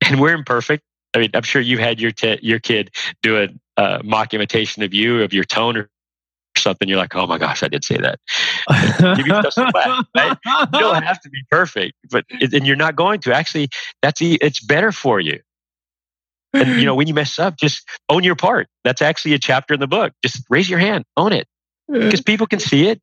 [0.06, 0.84] And we're imperfect.
[1.14, 4.84] I mean, I'm sure you had your te- your kid do a uh, mock imitation
[4.84, 5.90] of you, of your tone or
[6.58, 6.88] something.
[6.88, 8.20] You're like, oh my gosh, I did say that.
[9.16, 9.72] Give yourself some
[10.16, 10.38] right?
[10.46, 13.34] You don't have to be perfect, but and you're not going to.
[13.34, 13.70] Actually,
[14.02, 15.40] that's it's better for you.
[16.54, 18.68] And you know, when you mess up, just own your part.
[18.84, 20.14] That's actually a chapter in the book.
[20.24, 21.48] Just raise your hand, own it,
[21.88, 23.02] because people can see it,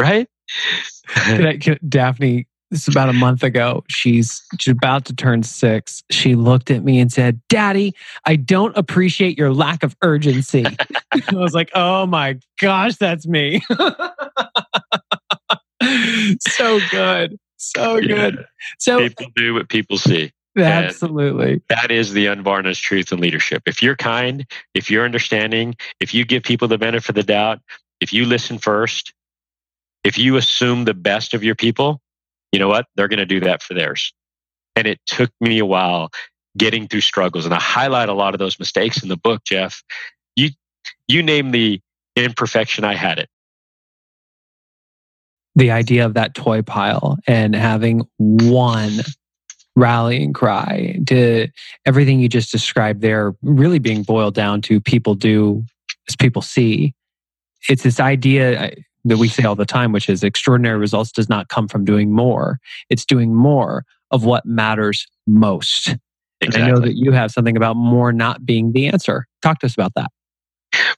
[0.00, 0.28] right?
[1.88, 3.84] Daphne, this is about a month ago.
[3.88, 6.02] She's, she's about to turn six.
[6.10, 10.64] She looked at me and said, Daddy, I don't appreciate your lack of urgency.
[11.12, 13.60] I was like, oh my gosh, that's me.
[16.40, 17.38] so good.
[17.58, 18.36] So good.
[18.36, 18.44] Yeah.
[18.78, 20.32] So people do what people see.
[20.56, 21.52] Absolutely.
[21.52, 23.62] And that is the unvarnished truth in leadership.
[23.66, 27.60] If you're kind, if you're understanding, if you give people the benefit of the doubt,
[28.00, 29.14] if you listen first,
[30.04, 32.00] if you assume the best of your people,
[32.52, 32.86] you know what?
[32.94, 34.12] They're going to do that for theirs.
[34.76, 36.10] And it took me a while
[36.56, 37.44] getting through struggles.
[37.44, 39.82] And I highlight a lot of those mistakes in the book, Geoff.
[40.36, 40.50] You,
[41.08, 41.80] you name the
[42.16, 43.28] imperfection, I had it.
[45.54, 49.00] The idea of that toy pile and having one
[49.76, 51.48] rallying cry to
[51.86, 55.64] everything you just described there really being boiled down to people do
[56.08, 56.94] as people see.
[57.68, 61.48] It's this idea that we say all the time, which is extraordinary results does not
[61.48, 62.58] come from doing more.
[62.88, 65.96] It's doing more of what matters most.
[66.40, 66.62] Exactly.
[66.62, 69.26] I know that you have something about more not being the answer.
[69.42, 70.10] Talk to us about that.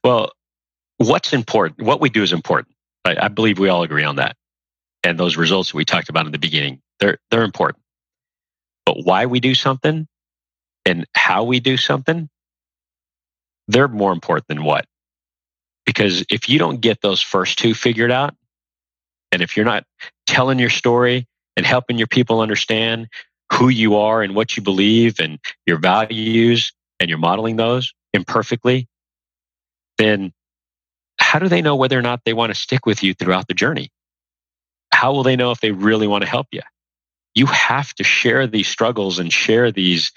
[0.03, 0.33] Well,
[0.99, 2.75] what's important, what we do is important.
[3.05, 4.37] I, I believe we all agree on that.
[5.03, 7.83] And those results that we talked about in the beginning, they're, they're important.
[8.87, 10.07] But why we do something
[10.87, 12.29] and how we do something,
[13.69, 14.87] they're more important than what.
[15.87, 18.35] Because if you don't get those first two figured out,
[19.33, 19.85] and if you're not
[20.27, 23.09] telling your story and helping your people understand
[23.53, 28.88] who you are and what you believe and your values, and you're modeling those imperfectly,
[29.99, 30.33] then
[31.18, 33.55] how do they know whether or not they want to stick with you throughout the
[33.55, 33.90] journey?
[34.92, 36.62] How will they know if they really want to help you?
[37.35, 40.12] You have to share these struggles and share these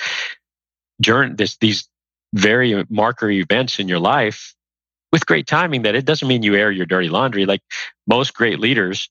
[1.01, 1.89] journey, this, these
[2.33, 4.55] very marker events in your life
[5.11, 7.45] with great timing that it doesn't mean you air your dirty laundry.
[7.45, 7.61] Like
[8.07, 9.09] most great leaders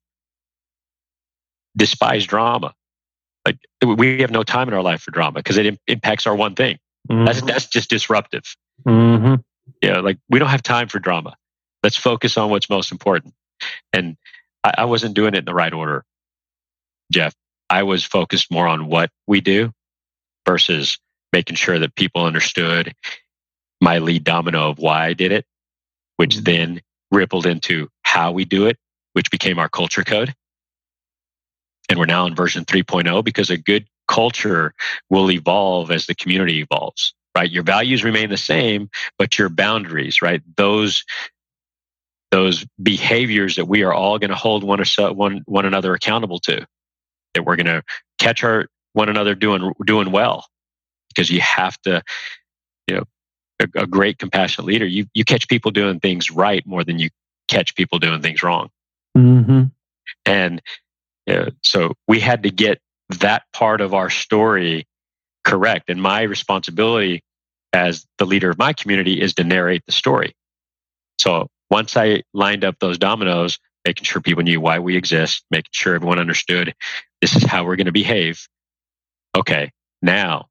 [1.76, 2.74] despise drama.
[3.44, 6.34] Like we have no time in our life for drama because it Im- impacts our
[6.34, 6.78] one thing.
[7.08, 7.24] Mm-hmm.
[7.24, 8.44] That's that's just disruptive.
[8.86, 9.36] Mm-hmm.
[9.82, 11.36] Yeah, like we don't have time for drama.
[11.82, 13.34] Let's focus on what's most important.
[13.92, 14.16] And
[14.64, 16.04] I, I wasn't doing it in the right order,
[17.12, 17.34] Geoff.
[17.70, 19.72] I was focused more on what we do
[20.46, 20.98] versus
[21.32, 22.94] making sure that people understood
[23.80, 25.44] my lead domino of why I did it
[26.16, 28.78] which then rippled into how we do it,
[29.12, 30.34] which became our culture code.
[31.88, 34.74] And we're now in version 3.0 because a good culture
[35.10, 37.50] will evolve as the community evolves, right?
[37.50, 40.42] Your values remain the same, but your boundaries, right?
[40.56, 41.04] Those,
[42.30, 46.66] those behaviors that we are all going to hold one, one, one another accountable to,
[47.34, 47.82] that we're going to
[48.18, 50.46] catch our one another doing, doing well
[51.08, 52.02] because you have to,
[52.88, 53.04] you know,
[53.60, 57.10] a, a great compassionate leader, you you catch people doing things right more than you
[57.48, 58.70] catch people doing things wrong.
[59.16, 59.64] Mm-hmm.
[60.24, 60.62] And
[61.28, 62.80] uh, so we had to get
[63.20, 64.86] that part of our story
[65.44, 65.88] correct.
[65.88, 67.22] And my responsibility
[67.72, 70.34] as the leader of my community is to narrate the story.
[71.18, 75.70] So once I lined up those dominoes, making sure people knew why we exist, making
[75.72, 76.74] sure everyone understood
[77.20, 78.46] this is how we're going to behave.
[79.36, 79.72] Okay,
[80.02, 80.46] now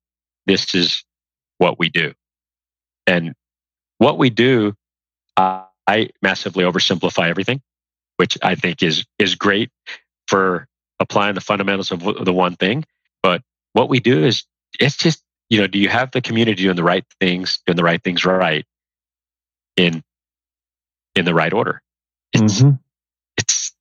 [0.46, 1.04] this is
[1.58, 2.14] what we do.
[3.08, 3.34] And
[3.98, 4.74] what we do,
[5.38, 7.62] uh, I massively oversimplify everything,
[8.18, 9.70] which I think is is great
[10.28, 10.68] for
[11.00, 12.86] applying the fundamentals of the one thing.
[13.22, 13.42] But
[13.74, 14.44] what we do is
[14.80, 17.84] it's just you know, do you have the community doing the right things, doing the
[17.84, 18.66] right things right
[19.78, 20.04] in
[21.16, 21.82] in the right order?
[22.34, 22.76] It's mm-hmm.
[23.38, 23.72] it's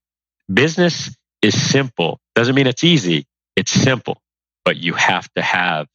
[0.52, 2.20] business is simple.
[2.34, 3.26] Doesn't mean it's easy.
[3.56, 4.20] It's simple,
[4.64, 5.86] but you have to have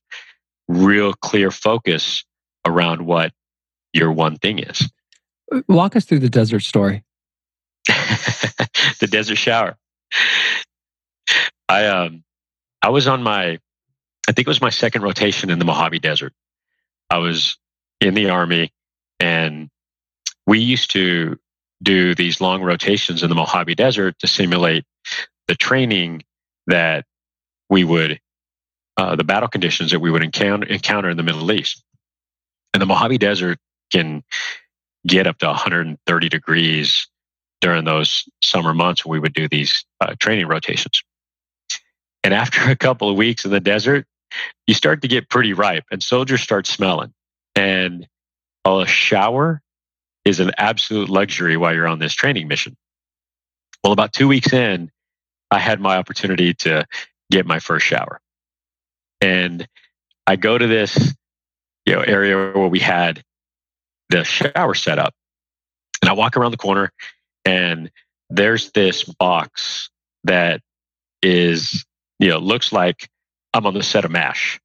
[0.67, 2.23] real clear focus
[2.69, 3.31] around what
[3.93, 4.89] your one thing is.
[5.67, 7.03] Walk us through the desert story.
[7.87, 9.77] the desert shower.
[11.67, 12.23] I um
[12.81, 13.59] I was on my
[14.27, 16.33] I think it was my second rotation in the Mojave Desert.
[17.09, 17.57] I was
[17.99, 18.71] in the Army
[19.19, 19.69] and
[20.45, 21.37] we used to
[21.81, 24.85] do these long rotations in the Mojave Desert to simulate
[25.47, 26.23] the training
[26.67, 27.05] that
[27.69, 28.19] we would,
[28.97, 31.83] uh, the battle conditions that we would encounter, encounter in the Middle East.
[32.73, 33.57] And the Mojave Desert
[33.91, 34.23] can
[35.07, 37.07] get up to 130 degrees
[37.61, 41.03] during those summer months when we would do these uh, training rotations.
[42.23, 44.05] And after a couple of weeks in the desert,
[44.67, 47.13] you start to get pretty ripe and soldiers start smelling.
[47.55, 48.07] And
[48.65, 49.61] a shower
[50.25, 52.75] is an absolute luxury while you're on this training mission.
[53.83, 54.91] Well, about two weeks in,
[55.49, 56.85] I had my opportunity to
[57.31, 58.21] get my first shower.
[59.21, 59.67] And
[60.27, 61.15] I go to this
[61.89, 63.23] you know, area where we had
[64.09, 65.15] the shower set up.
[66.03, 66.91] And I walk around the corner
[67.45, 67.89] and
[68.29, 69.89] there's this box
[70.23, 70.61] that
[71.23, 71.83] is,
[72.19, 73.09] you know, looks like
[73.55, 74.59] I'm on the set of MASH.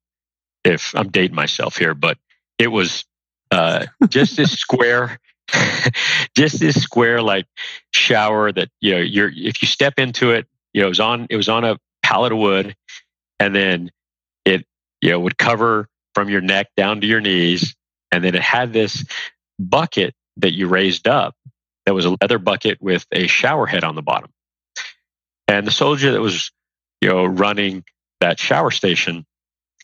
[0.63, 2.19] If I'm dating myself here, but
[2.59, 3.05] it was
[3.49, 5.19] uh, just this square,
[6.37, 7.47] just this square like
[7.91, 11.27] shower that you know you're if you step into it, you know, it was on
[11.29, 12.75] it was on a pallet of wood,
[13.39, 13.91] and then
[14.43, 14.65] it
[15.01, 17.75] you know would cover from your neck down to your knees,
[18.11, 19.05] and then it had this
[19.59, 21.35] bucket that you raised up
[21.85, 24.31] that was a leather bucket with a shower head on the bottom.
[25.47, 26.51] And the soldier that was,
[27.01, 27.83] you know, running
[28.21, 29.25] that shower station,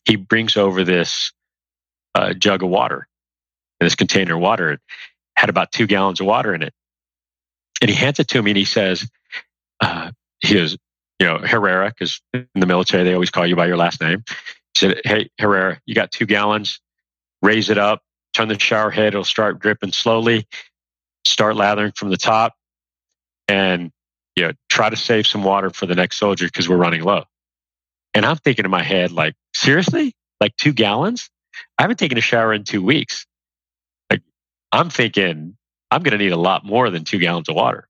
[0.06, 1.32] he brings over this
[2.16, 3.08] uh, jug of water,
[3.80, 4.72] this container of water.
[4.72, 4.80] It
[5.36, 6.74] had about two gallons of water in it.
[7.82, 9.10] And he hands it to me and he says,
[9.80, 10.78] uh, he is,
[11.20, 14.24] you know, Herrera, because in the military, they always call you by your last name.
[14.82, 16.80] Said, Hey, Herrera, you got two gallons,
[17.42, 18.02] raise it up,
[18.34, 20.48] turn the shower head, it'll start dripping slowly
[21.26, 22.56] start lathering from the top
[23.48, 23.92] and
[24.36, 27.24] you know, try to save some water for the next soldier because we're running low.
[28.14, 30.14] And I'm thinking in my head, like, seriously?
[30.40, 31.30] Like two gallons?
[31.78, 33.26] I haven't taken a shower in two weeks.
[34.10, 34.22] Like,
[34.72, 35.58] I'm thinking
[35.90, 37.88] I'm going to need a lot more than two gallons of water.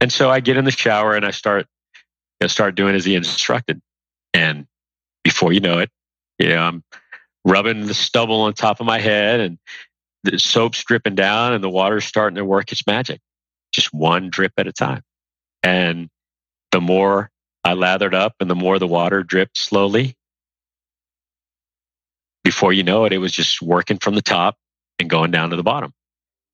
[0.00, 1.66] And so I get in the shower and I start,
[2.40, 3.80] know, start doing as he instructed.
[4.34, 4.66] And
[5.26, 5.90] before you know it,
[6.38, 6.84] you know, I'm
[7.44, 9.58] rubbing the stubble on top of my head and
[10.22, 13.20] the soap's dripping down and the water's starting to work its magic,
[13.72, 15.02] just one drip at a time.
[15.64, 16.08] And
[16.70, 17.28] the more
[17.64, 20.14] I lathered up and the more the water dripped slowly,
[22.44, 24.54] before you know it, it was just working from the top
[25.00, 25.92] and going down to the bottom.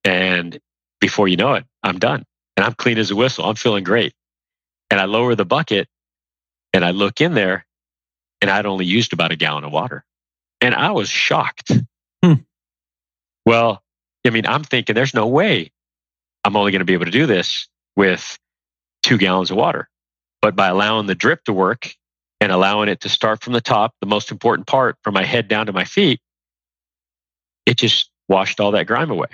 [0.03, 0.59] And
[0.99, 2.25] before you know it, I'm done
[2.57, 3.45] and I'm clean as a whistle.
[3.45, 4.15] I'm feeling great.
[4.91, 5.89] And I lower the bucket
[6.73, 7.67] and I look in there
[8.43, 10.05] and I'd only used about a gallon of water.
[10.61, 11.71] And I was shocked.
[12.23, 12.35] Hmm.
[13.47, 13.83] Well,
[14.27, 15.71] I mean, I'm thinking there's no way
[16.45, 18.39] I'm only going to be able to do this with
[19.03, 19.89] two gallons of water.
[20.41, 21.95] But by allowing the drip to work
[22.41, 25.47] and allowing it to start from the top, the most important part from my head
[25.47, 26.21] down to my feet,
[27.65, 29.29] it just washed all that grime away.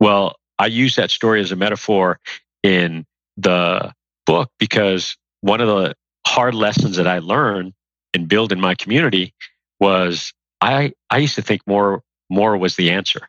[0.00, 2.18] Well, I use that story as a metaphor
[2.64, 3.92] in the
[4.26, 5.94] book because one of the
[6.26, 7.72] hard lessons that I learned
[8.14, 9.34] and build in my community
[9.80, 13.28] was I, I used to think more more was the answer.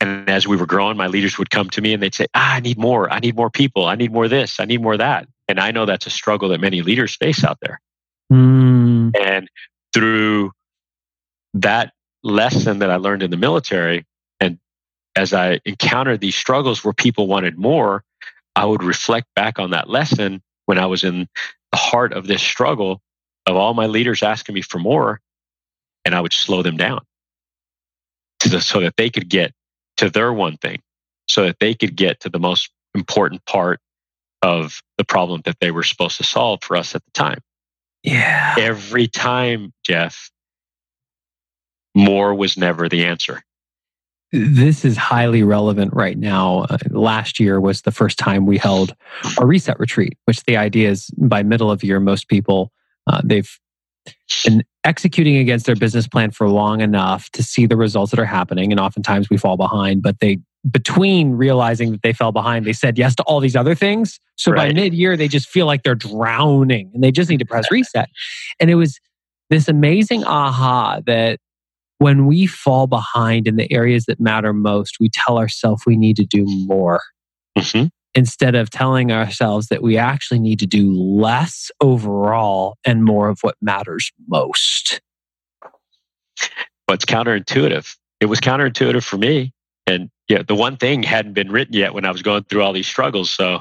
[0.00, 2.54] And as we were growing, my leaders would come to me and they'd say, ah,
[2.54, 3.12] I need more.
[3.12, 3.86] I need more people.
[3.86, 4.58] I need more this.
[4.58, 5.28] I need more that.
[5.46, 7.80] And I know that's a struggle that many leaders face out there.
[8.32, 9.12] Mm.
[9.16, 9.48] And
[9.92, 10.50] through
[11.54, 11.92] that
[12.24, 14.04] lesson that I learned in the military,
[14.40, 14.58] and
[15.14, 18.02] as I encountered these struggles where people wanted more,
[18.56, 21.28] I would reflect back on that lesson when I was in
[21.70, 23.00] the heart of this struggle
[23.46, 25.20] of all my leaders asking me for more,
[26.04, 27.00] and I would slow them down
[28.48, 29.52] the, so that they could get
[29.98, 30.80] to their one thing,
[31.28, 33.80] so that they could get to the most important part
[34.42, 37.38] of the problem that they were supposed to solve for us at the time.
[38.02, 38.56] Yeah.
[38.58, 40.30] Every time, Geoff,
[41.94, 43.42] more was never the answer.
[44.32, 46.60] This is highly relevant right now.
[46.70, 48.94] Uh, last year was the first time we held
[49.38, 52.72] a reset retreat, which the idea is by middle of year, most people
[53.06, 53.58] uh, they've
[54.44, 58.24] been executing against their business plan for long enough to see the results that are
[58.24, 58.72] happening.
[58.72, 60.40] And oftentimes we fall behind, but they,
[60.70, 64.18] between realizing that they fell behind, they said yes to all these other things.
[64.36, 64.74] So right.
[64.74, 67.66] by mid year, they just feel like they're drowning and they just need to press
[67.70, 68.08] reset.
[68.58, 68.98] And it was
[69.50, 71.38] this amazing aha that
[71.98, 76.16] when we fall behind in the areas that matter most, we tell ourselves we need
[76.16, 77.00] to do more.
[77.56, 83.28] Mm-hmm instead of telling ourselves that we actually need to do less overall and more
[83.28, 85.00] of what matters most.
[86.86, 87.96] But it's counterintuitive.
[88.20, 89.52] It was counterintuitive for me.
[89.86, 92.72] And yeah, the one thing hadn't been written yet when I was going through all
[92.72, 93.30] these struggles.
[93.30, 93.60] So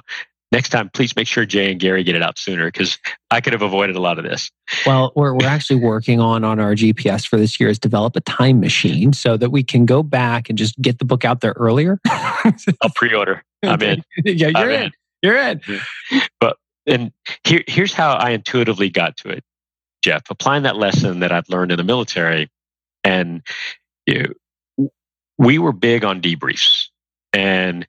[0.51, 2.99] next time, please make sure Jay and Gary get it out sooner because
[3.31, 4.51] I could have avoided a lot of this.
[4.85, 8.21] Well, we're, we're actually working on on our GPS for this year is develop a
[8.21, 11.53] time machine so that we can go back and just get the book out there
[11.57, 11.99] earlier.
[12.07, 13.43] I'll pre-order.
[13.63, 14.03] I'm in.
[14.25, 14.83] yeah, you're in.
[14.83, 14.91] in.
[15.21, 15.61] You're in.
[16.39, 16.57] But
[16.87, 17.11] and
[17.43, 19.43] here, here's how I intuitively got to it,
[20.03, 20.23] Geoff.
[20.29, 22.49] Applying that lesson that I've learned in the military,
[23.03, 23.41] and
[24.05, 24.35] you
[24.77, 24.89] know,
[25.37, 26.87] we were big on debriefs,
[27.33, 27.87] and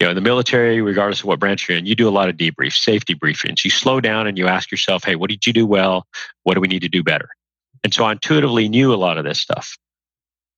[0.00, 2.28] you know, in the military, regardless of what branch you're in, you do a lot
[2.28, 3.64] of debriefs, safety briefings.
[3.64, 6.06] You slow down and you ask yourself, hey, what did you do well?
[6.42, 7.28] What do we need to do better?
[7.84, 9.78] And so I intuitively knew a lot of this stuff.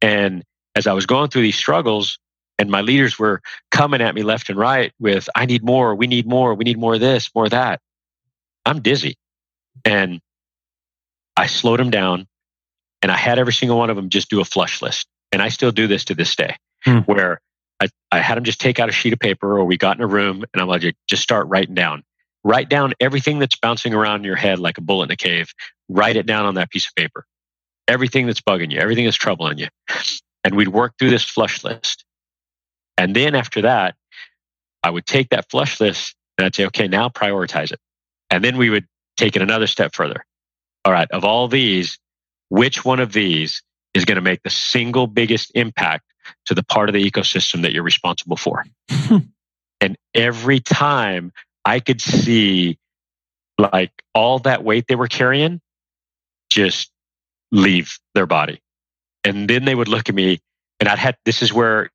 [0.00, 0.42] And
[0.74, 2.18] as I was going through these struggles,
[2.58, 6.06] and my leaders were coming at me left and right with, I need more, we
[6.06, 7.80] need more, we need more of this, more of that.
[8.64, 9.16] I'm dizzy.
[9.84, 10.20] And
[11.36, 12.26] I slowed them down
[13.02, 15.06] and I had every single one of them just do a flush list.
[15.32, 17.00] And I still do this to this day, Hmm.
[17.00, 17.40] where
[17.80, 20.02] I, I had them just take out a sheet of paper or we got in
[20.02, 22.04] a room and I'm like, just start writing down.
[22.42, 25.52] Write down everything that's bouncing around in your head like a bullet in a cave.
[25.88, 27.26] Write it down on that piece of paper.
[27.88, 29.66] Everything that's bugging you, everything that's troubling you.
[30.42, 32.04] And we'd work through this flush list.
[32.98, 33.94] And then after that,
[34.82, 37.80] I would take that flush list and I'd say, okay, now prioritize it.
[38.30, 38.86] And then we would
[39.16, 40.24] take it another step further.
[40.84, 41.98] All right, of all these,
[42.48, 43.62] which one of these
[43.94, 46.04] is going to make the single biggest impact
[46.46, 48.64] to the part of the ecosystem that you're responsible for?
[49.80, 51.32] and every time
[51.64, 52.78] I could see
[53.58, 55.60] like all that weight they were carrying
[56.50, 56.90] just
[57.50, 58.60] leave their body.
[59.24, 60.38] And then they would look at me
[60.78, 61.90] and I'd had, this is where,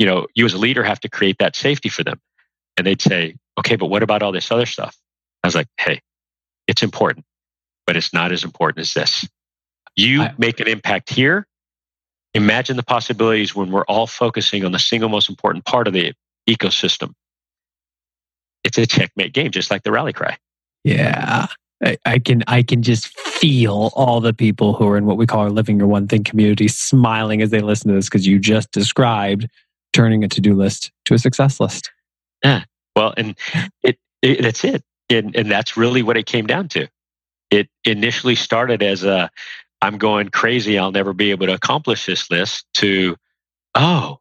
[0.00, 2.18] you know, you as a leader have to create that safety for them.
[2.78, 4.96] And they'd say, okay, but what about all this other stuff?
[5.44, 6.00] I was like, hey,
[6.66, 7.26] it's important,
[7.86, 9.28] but it's not as important as this.
[9.96, 11.46] You make an impact here.
[12.32, 16.14] Imagine the possibilities when we're all focusing on the single most important part of the
[16.48, 17.12] ecosystem.
[18.64, 20.38] It's a checkmate game, just like the rally cry.
[20.82, 21.48] Yeah.
[21.84, 25.26] I, I can I can just feel all the people who are in what we
[25.26, 28.38] call our living your one thing community smiling as they listen to this because you
[28.38, 29.46] just described
[29.92, 31.90] turning a to-do list to a success list.
[32.44, 32.64] Yeah.
[32.96, 33.36] Well, and
[33.82, 34.82] it, it that's it.
[35.08, 36.88] And, and that's really what it came down to.
[37.50, 39.30] It initially started as a
[39.82, 43.16] I'm going crazy, I'll never be able to accomplish this list to
[43.74, 44.18] oh,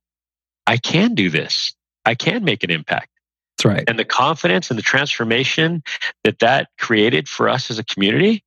[0.66, 1.74] I can do this.
[2.06, 3.10] I can make an impact.
[3.58, 3.84] That's right.
[3.88, 5.84] And the confidence and the transformation
[6.24, 8.44] that that created for us as a community,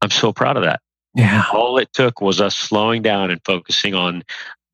[0.00, 0.80] I'm so proud of that.
[1.14, 1.44] Yeah.
[1.52, 4.22] All it took was us slowing down and focusing on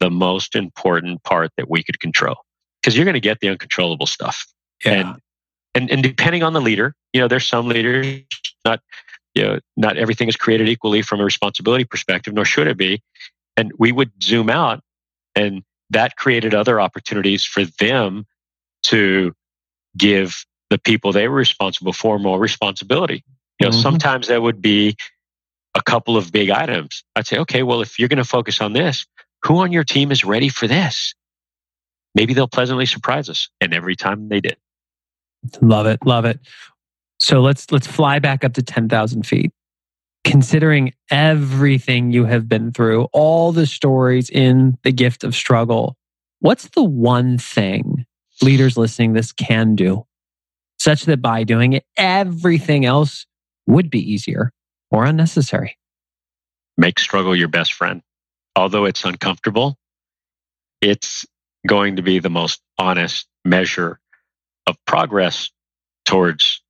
[0.02, 2.36] the most important part that we could control.
[2.80, 4.44] Because you're going to get the uncontrollable stuff.
[4.84, 4.92] Yeah.
[4.92, 5.20] And,
[5.74, 8.06] and and depending on the leader, you know, there's some leaders
[8.64, 8.80] not
[9.34, 13.00] you know, not everything is created equally from a responsibility perspective, nor should it be.
[13.56, 14.82] And we would zoom out
[15.34, 18.26] and that created other opportunities for them
[18.84, 19.32] to
[19.96, 23.24] give the people they were responsible for more responsibility.
[23.58, 23.82] You know, Mhm.
[23.82, 24.96] sometimes that would be
[25.74, 27.02] a couple of big items.
[27.16, 29.06] I'd say, okay, well, if you're going to focus on this,
[29.44, 31.14] who on your team is ready for this?
[32.14, 33.48] Maybe they'll pleasantly surprise us.
[33.60, 34.56] And every time they did.
[35.60, 36.04] Love it.
[36.04, 36.40] Love it.
[37.18, 39.52] So let's let's fly back up to 10,000 feet.
[40.24, 45.96] Considering everything you have been through, all the stories in the gift of struggle,
[46.38, 48.06] what's the one thing
[48.40, 50.04] leaders listening this can do
[50.78, 53.26] such that by doing it, everything else
[53.66, 54.52] would be easier
[54.90, 55.76] or unnecessary?
[56.76, 58.02] make struggle your best friend.
[58.56, 59.76] Although it's uncomfortable,
[60.80, 61.24] it's
[61.66, 63.98] going to be the most honest measure
[64.66, 65.50] of progress
[66.04, 66.62] towards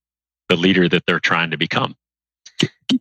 [0.49, 1.97] the leader that they're trying to become.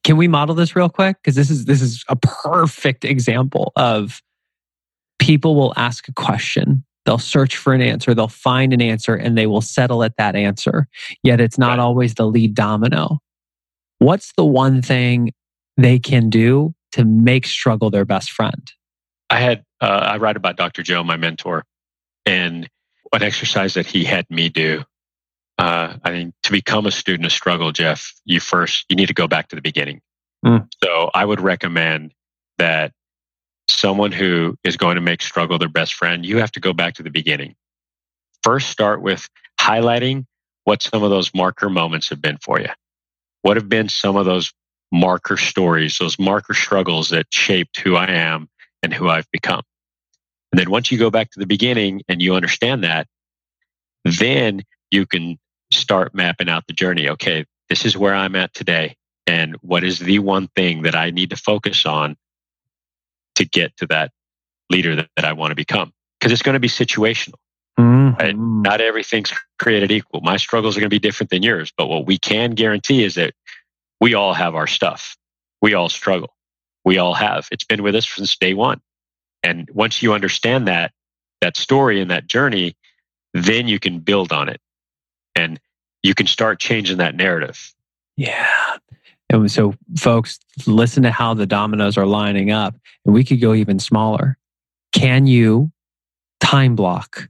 [0.03, 1.17] Can we model this real quick?
[1.21, 4.21] Because this is this is a perfect example of
[5.19, 9.37] people will ask a question, they'll search for an answer, they'll find an answer, and
[9.37, 10.87] they will settle at that answer.
[11.23, 11.79] Yet it's not Right.
[11.79, 13.19] always the lead domino.
[13.99, 15.33] What's the one thing
[15.77, 18.71] they can do to make struggle their best friend?
[19.29, 20.83] I had uh, I write about Dr.
[20.83, 21.63] Joe, my mentor,
[22.25, 22.69] and
[23.09, 24.83] what exercise that he had me do.
[25.57, 29.13] Uh, I mean, to become a student of struggle, Geoff, you first you need to
[29.13, 30.01] go back to the beginning.
[30.45, 30.67] Mm.
[30.83, 32.13] So I would recommend
[32.57, 32.91] that
[33.67, 36.95] someone who is going to make struggle their best friend, you have to go back
[36.95, 37.55] to the beginning.
[38.43, 39.29] First, start with
[39.59, 40.25] highlighting
[40.63, 42.69] what some of those marker moments have been for you.
[43.43, 44.51] What have been some of those
[44.91, 48.49] marker stories, those marker struggles that shaped who I am
[48.83, 49.61] and who I've become.
[50.51, 53.07] And then once you go back to the beginning and you understand that,
[54.03, 55.37] then you can
[55.71, 57.09] start mapping out the journey.
[57.09, 58.95] Okay, this is where I'm at today.
[59.27, 62.17] And what is the one thing that I need to focus on
[63.35, 64.11] to get to that
[64.69, 65.93] leader that, that I want to become?
[66.19, 67.35] Because it's going to be situational.
[67.79, 68.17] Mhm.
[68.19, 68.37] Right?
[68.37, 70.21] Not everything's created equal.
[70.21, 73.15] My struggles are going to be different than yours, but what we can guarantee is
[73.15, 73.33] that
[74.01, 75.15] we all have our stuff.
[75.61, 76.35] We all struggle.
[76.83, 77.47] We all have.
[77.51, 78.81] It's been with us since day one.
[79.43, 80.91] And once you understand that,
[81.39, 82.75] that story and that journey,
[83.33, 84.59] then you can build on it
[85.35, 85.59] and
[86.03, 87.73] you can start changing that narrative.
[88.17, 88.77] Yeah.
[89.29, 92.75] And so, folks, listen to how the dominoes are lining up.
[93.05, 94.37] And we could go even smaller.
[94.91, 95.71] Can you
[96.39, 97.29] time block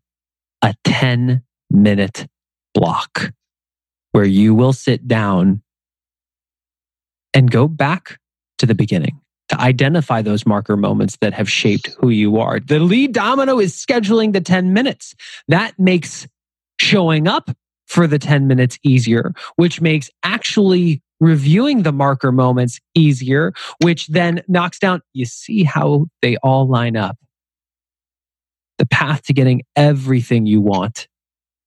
[0.62, 2.28] a 10 minute
[2.74, 3.34] block
[4.14, 5.62] where you will sit down
[7.34, 8.20] and go back
[8.60, 9.20] to the beginning
[9.50, 12.60] to identify those marker moments that have shaped who you are?
[12.60, 15.16] The lead domino is scheduling the 10 minutes.
[15.48, 16.28] That makes
[16.80, 17.50] showing up
[17.88, 24.42] for the 10 minutes easier, which makes actually reviewing the marker moments easier, which then
[24.48, 25.02] knocks down.
[25.14, 27.18] You see how they all line up.
[28.78, 31.08] The path to getting everything you want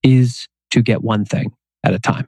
[0.02, 1.52] is to get one thing
[1.84, 2.26] at a time.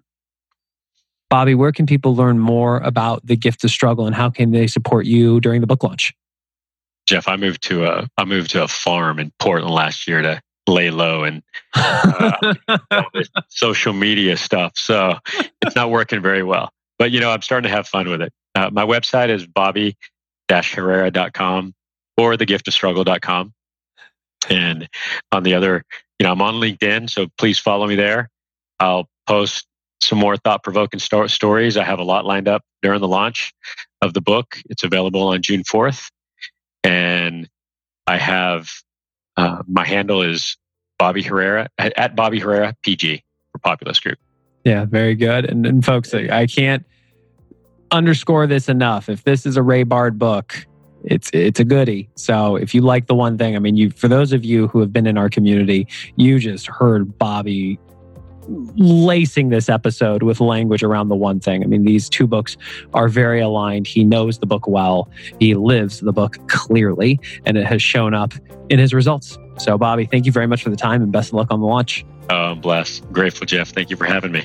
[1.29, 4.66] Bobby, where can people learn more about the gift of struggle and how can they
[4.66, 6.14] support you during the book launch?
[7.07, 10.41] Geoff, I moved to a I moved to a farm in Portland last year to
[10.66, 11.43] lay low and
[11.74, 12.55] uh,
[13.49, 14.72] social media stuff.
[14.77, 15.18] So
[15.62, 16.70] it's not working very well.
[16.99, 18.33] But you know, I'm starting to have fun with it.
[18.55, 21.74] Uh, my website is bobby-herrera.com
[22.16, 23.53] or thegiftofstruggle.com.
[24.49, 24.89] And
[25.33, 25.85] on the other,
[26.18, 28.31] you know, I'm on LinkedIn, so please follow me there.
[28.81, 29.66] I'll post
[30.01, 31.77] some more thought-provoking sto- stories.
[31.77, 33.53] I have a lot lined up during the launch
[34.03, 34.59] of the book.
[34.69, 36.11] It's available on June 4th,
[36.85, 37.49] and
[38.07, 38.69] I have
[39.37, 40.57] uh, my handle is
[40.99, 43.23] Bobby Herrera at, Bobby Herrera PG
[43.53, 44.19] for Populus Group.
[44.65, 45.45] Yeah, very good.
[45.45, 46.85] And, and folks, I can't
[47.91, 49.09] underscore this enough.
[49.09, 50.67] If this is a Ray Bard book,
[51.05, 52.09] it's it's a goodie.
[52.17, 54.81] So if you like the one thing, I mean, you for those of you who
[54.81, 55.87] have been in our community,
[56.17, 57.79] you just heard Bobby
[58.77, 61.63] lacing this episode with language around the one thing.
[61.63, 62.57] I mean, these two books
[62.95, 63.87] are very aligned.
[63.87, 65.09] He knows the book well.
[65.41, 68.33] He lives the book clearly, and it has shown up
[68.69, 69.39] in his results.
[69.59, 71.67] So, Bobby, thank you very much for the time and best of luck on the
[71.67, 72.05] launch.
[72.29, 73.11] Oh, I'm blessed.
[73.13, 73.69] Grateful, Geoff.
[73.69, 74.45] Thank you for having me.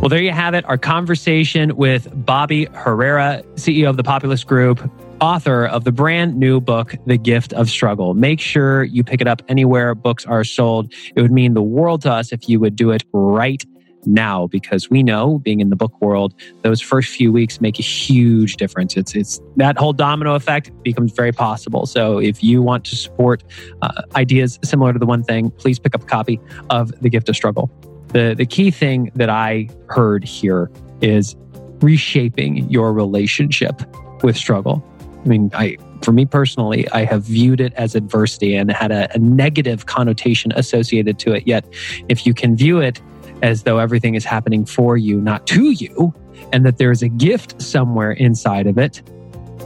[0.00, 0.64] Well, there you have it.
[0.66, 4.88] Our conversation with Bobby Herrera, CEO of the Populus Group,
[5.20, 8.14] author of the brand new book, The Gift of Struggle.
[8.14, 10.92] Make sure you pick it up anywhere books are sold.
[11.14, 13.64] It would mean the world to us if you would do it right
[14.06, 17.82] now because we know being in the book world those first few weeks make a
[17.82, 22.84] huge difference it's it's that whole domino effect becomes very possible so if you want
[22.84, 23.42] to support
[23.82, 26.40] uh, ideas similar to the one thing please pick up a copy
[26.70, 27.68] of the gift of struggle
[28.08, 31.36] the the key thing that I heard here is
[31.80, 33.82] reshaping your relationship
[34.22, 34.84] with struggle.
[35.24, 39.12] I mean, I for me personally, I have viewed it as adversity and had a,
[39.14, 41.46] a negative connotation associated to it.
[41.46, 41.64] Yet,
[42.08, 43.00] if you can view it
[43.42, 46.14] as though everything is happening for you, not to you,
[46.52, 49.02] and that there's a gift somewhere inside of it,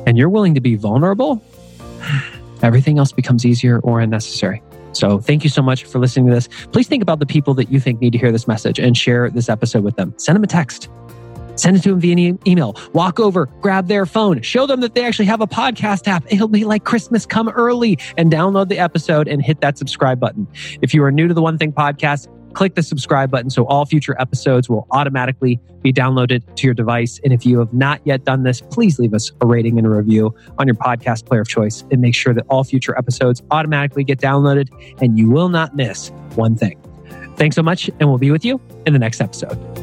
[0.07, 1.43] and you're willing to be vulnerable,
[2.63, 4.63] everything else becomes easier or unnecessary.
[4.93, 6.49] So thank you so much for listening to this.
[6.73, 9.31] Please think about the people that you think need to hear this message and share
[9.31, 10.15] this episode with them.
[10.19, 10.91] Send them a text.
[11.57, 12.77] Send it to them via e- email.
[12.93, 16.25] Walk over, grab their phone, show them that they actually have a podcast app.
[16.33, 20.47] It'll be like Christmas come early and download the episode and hit that subscribe button.
[20.81, 23.87] If you are new to the One Thing podcast, click the subscribe button so all
[23.87, 27.21] future episodes will automatically be downloaded to your device.
[27.25, 29.91] And if you have not yet done this, please leave us a rating and a
[29.91, 34.05] review on your podcast player of choice and make sure that all future episodes automatically
[34.05, 34.69] get downloaded
[35.01, 36.79] and you will not miss one thing.
[37.37, 39.82] Thanks so much, and we'll be with you in the next episode.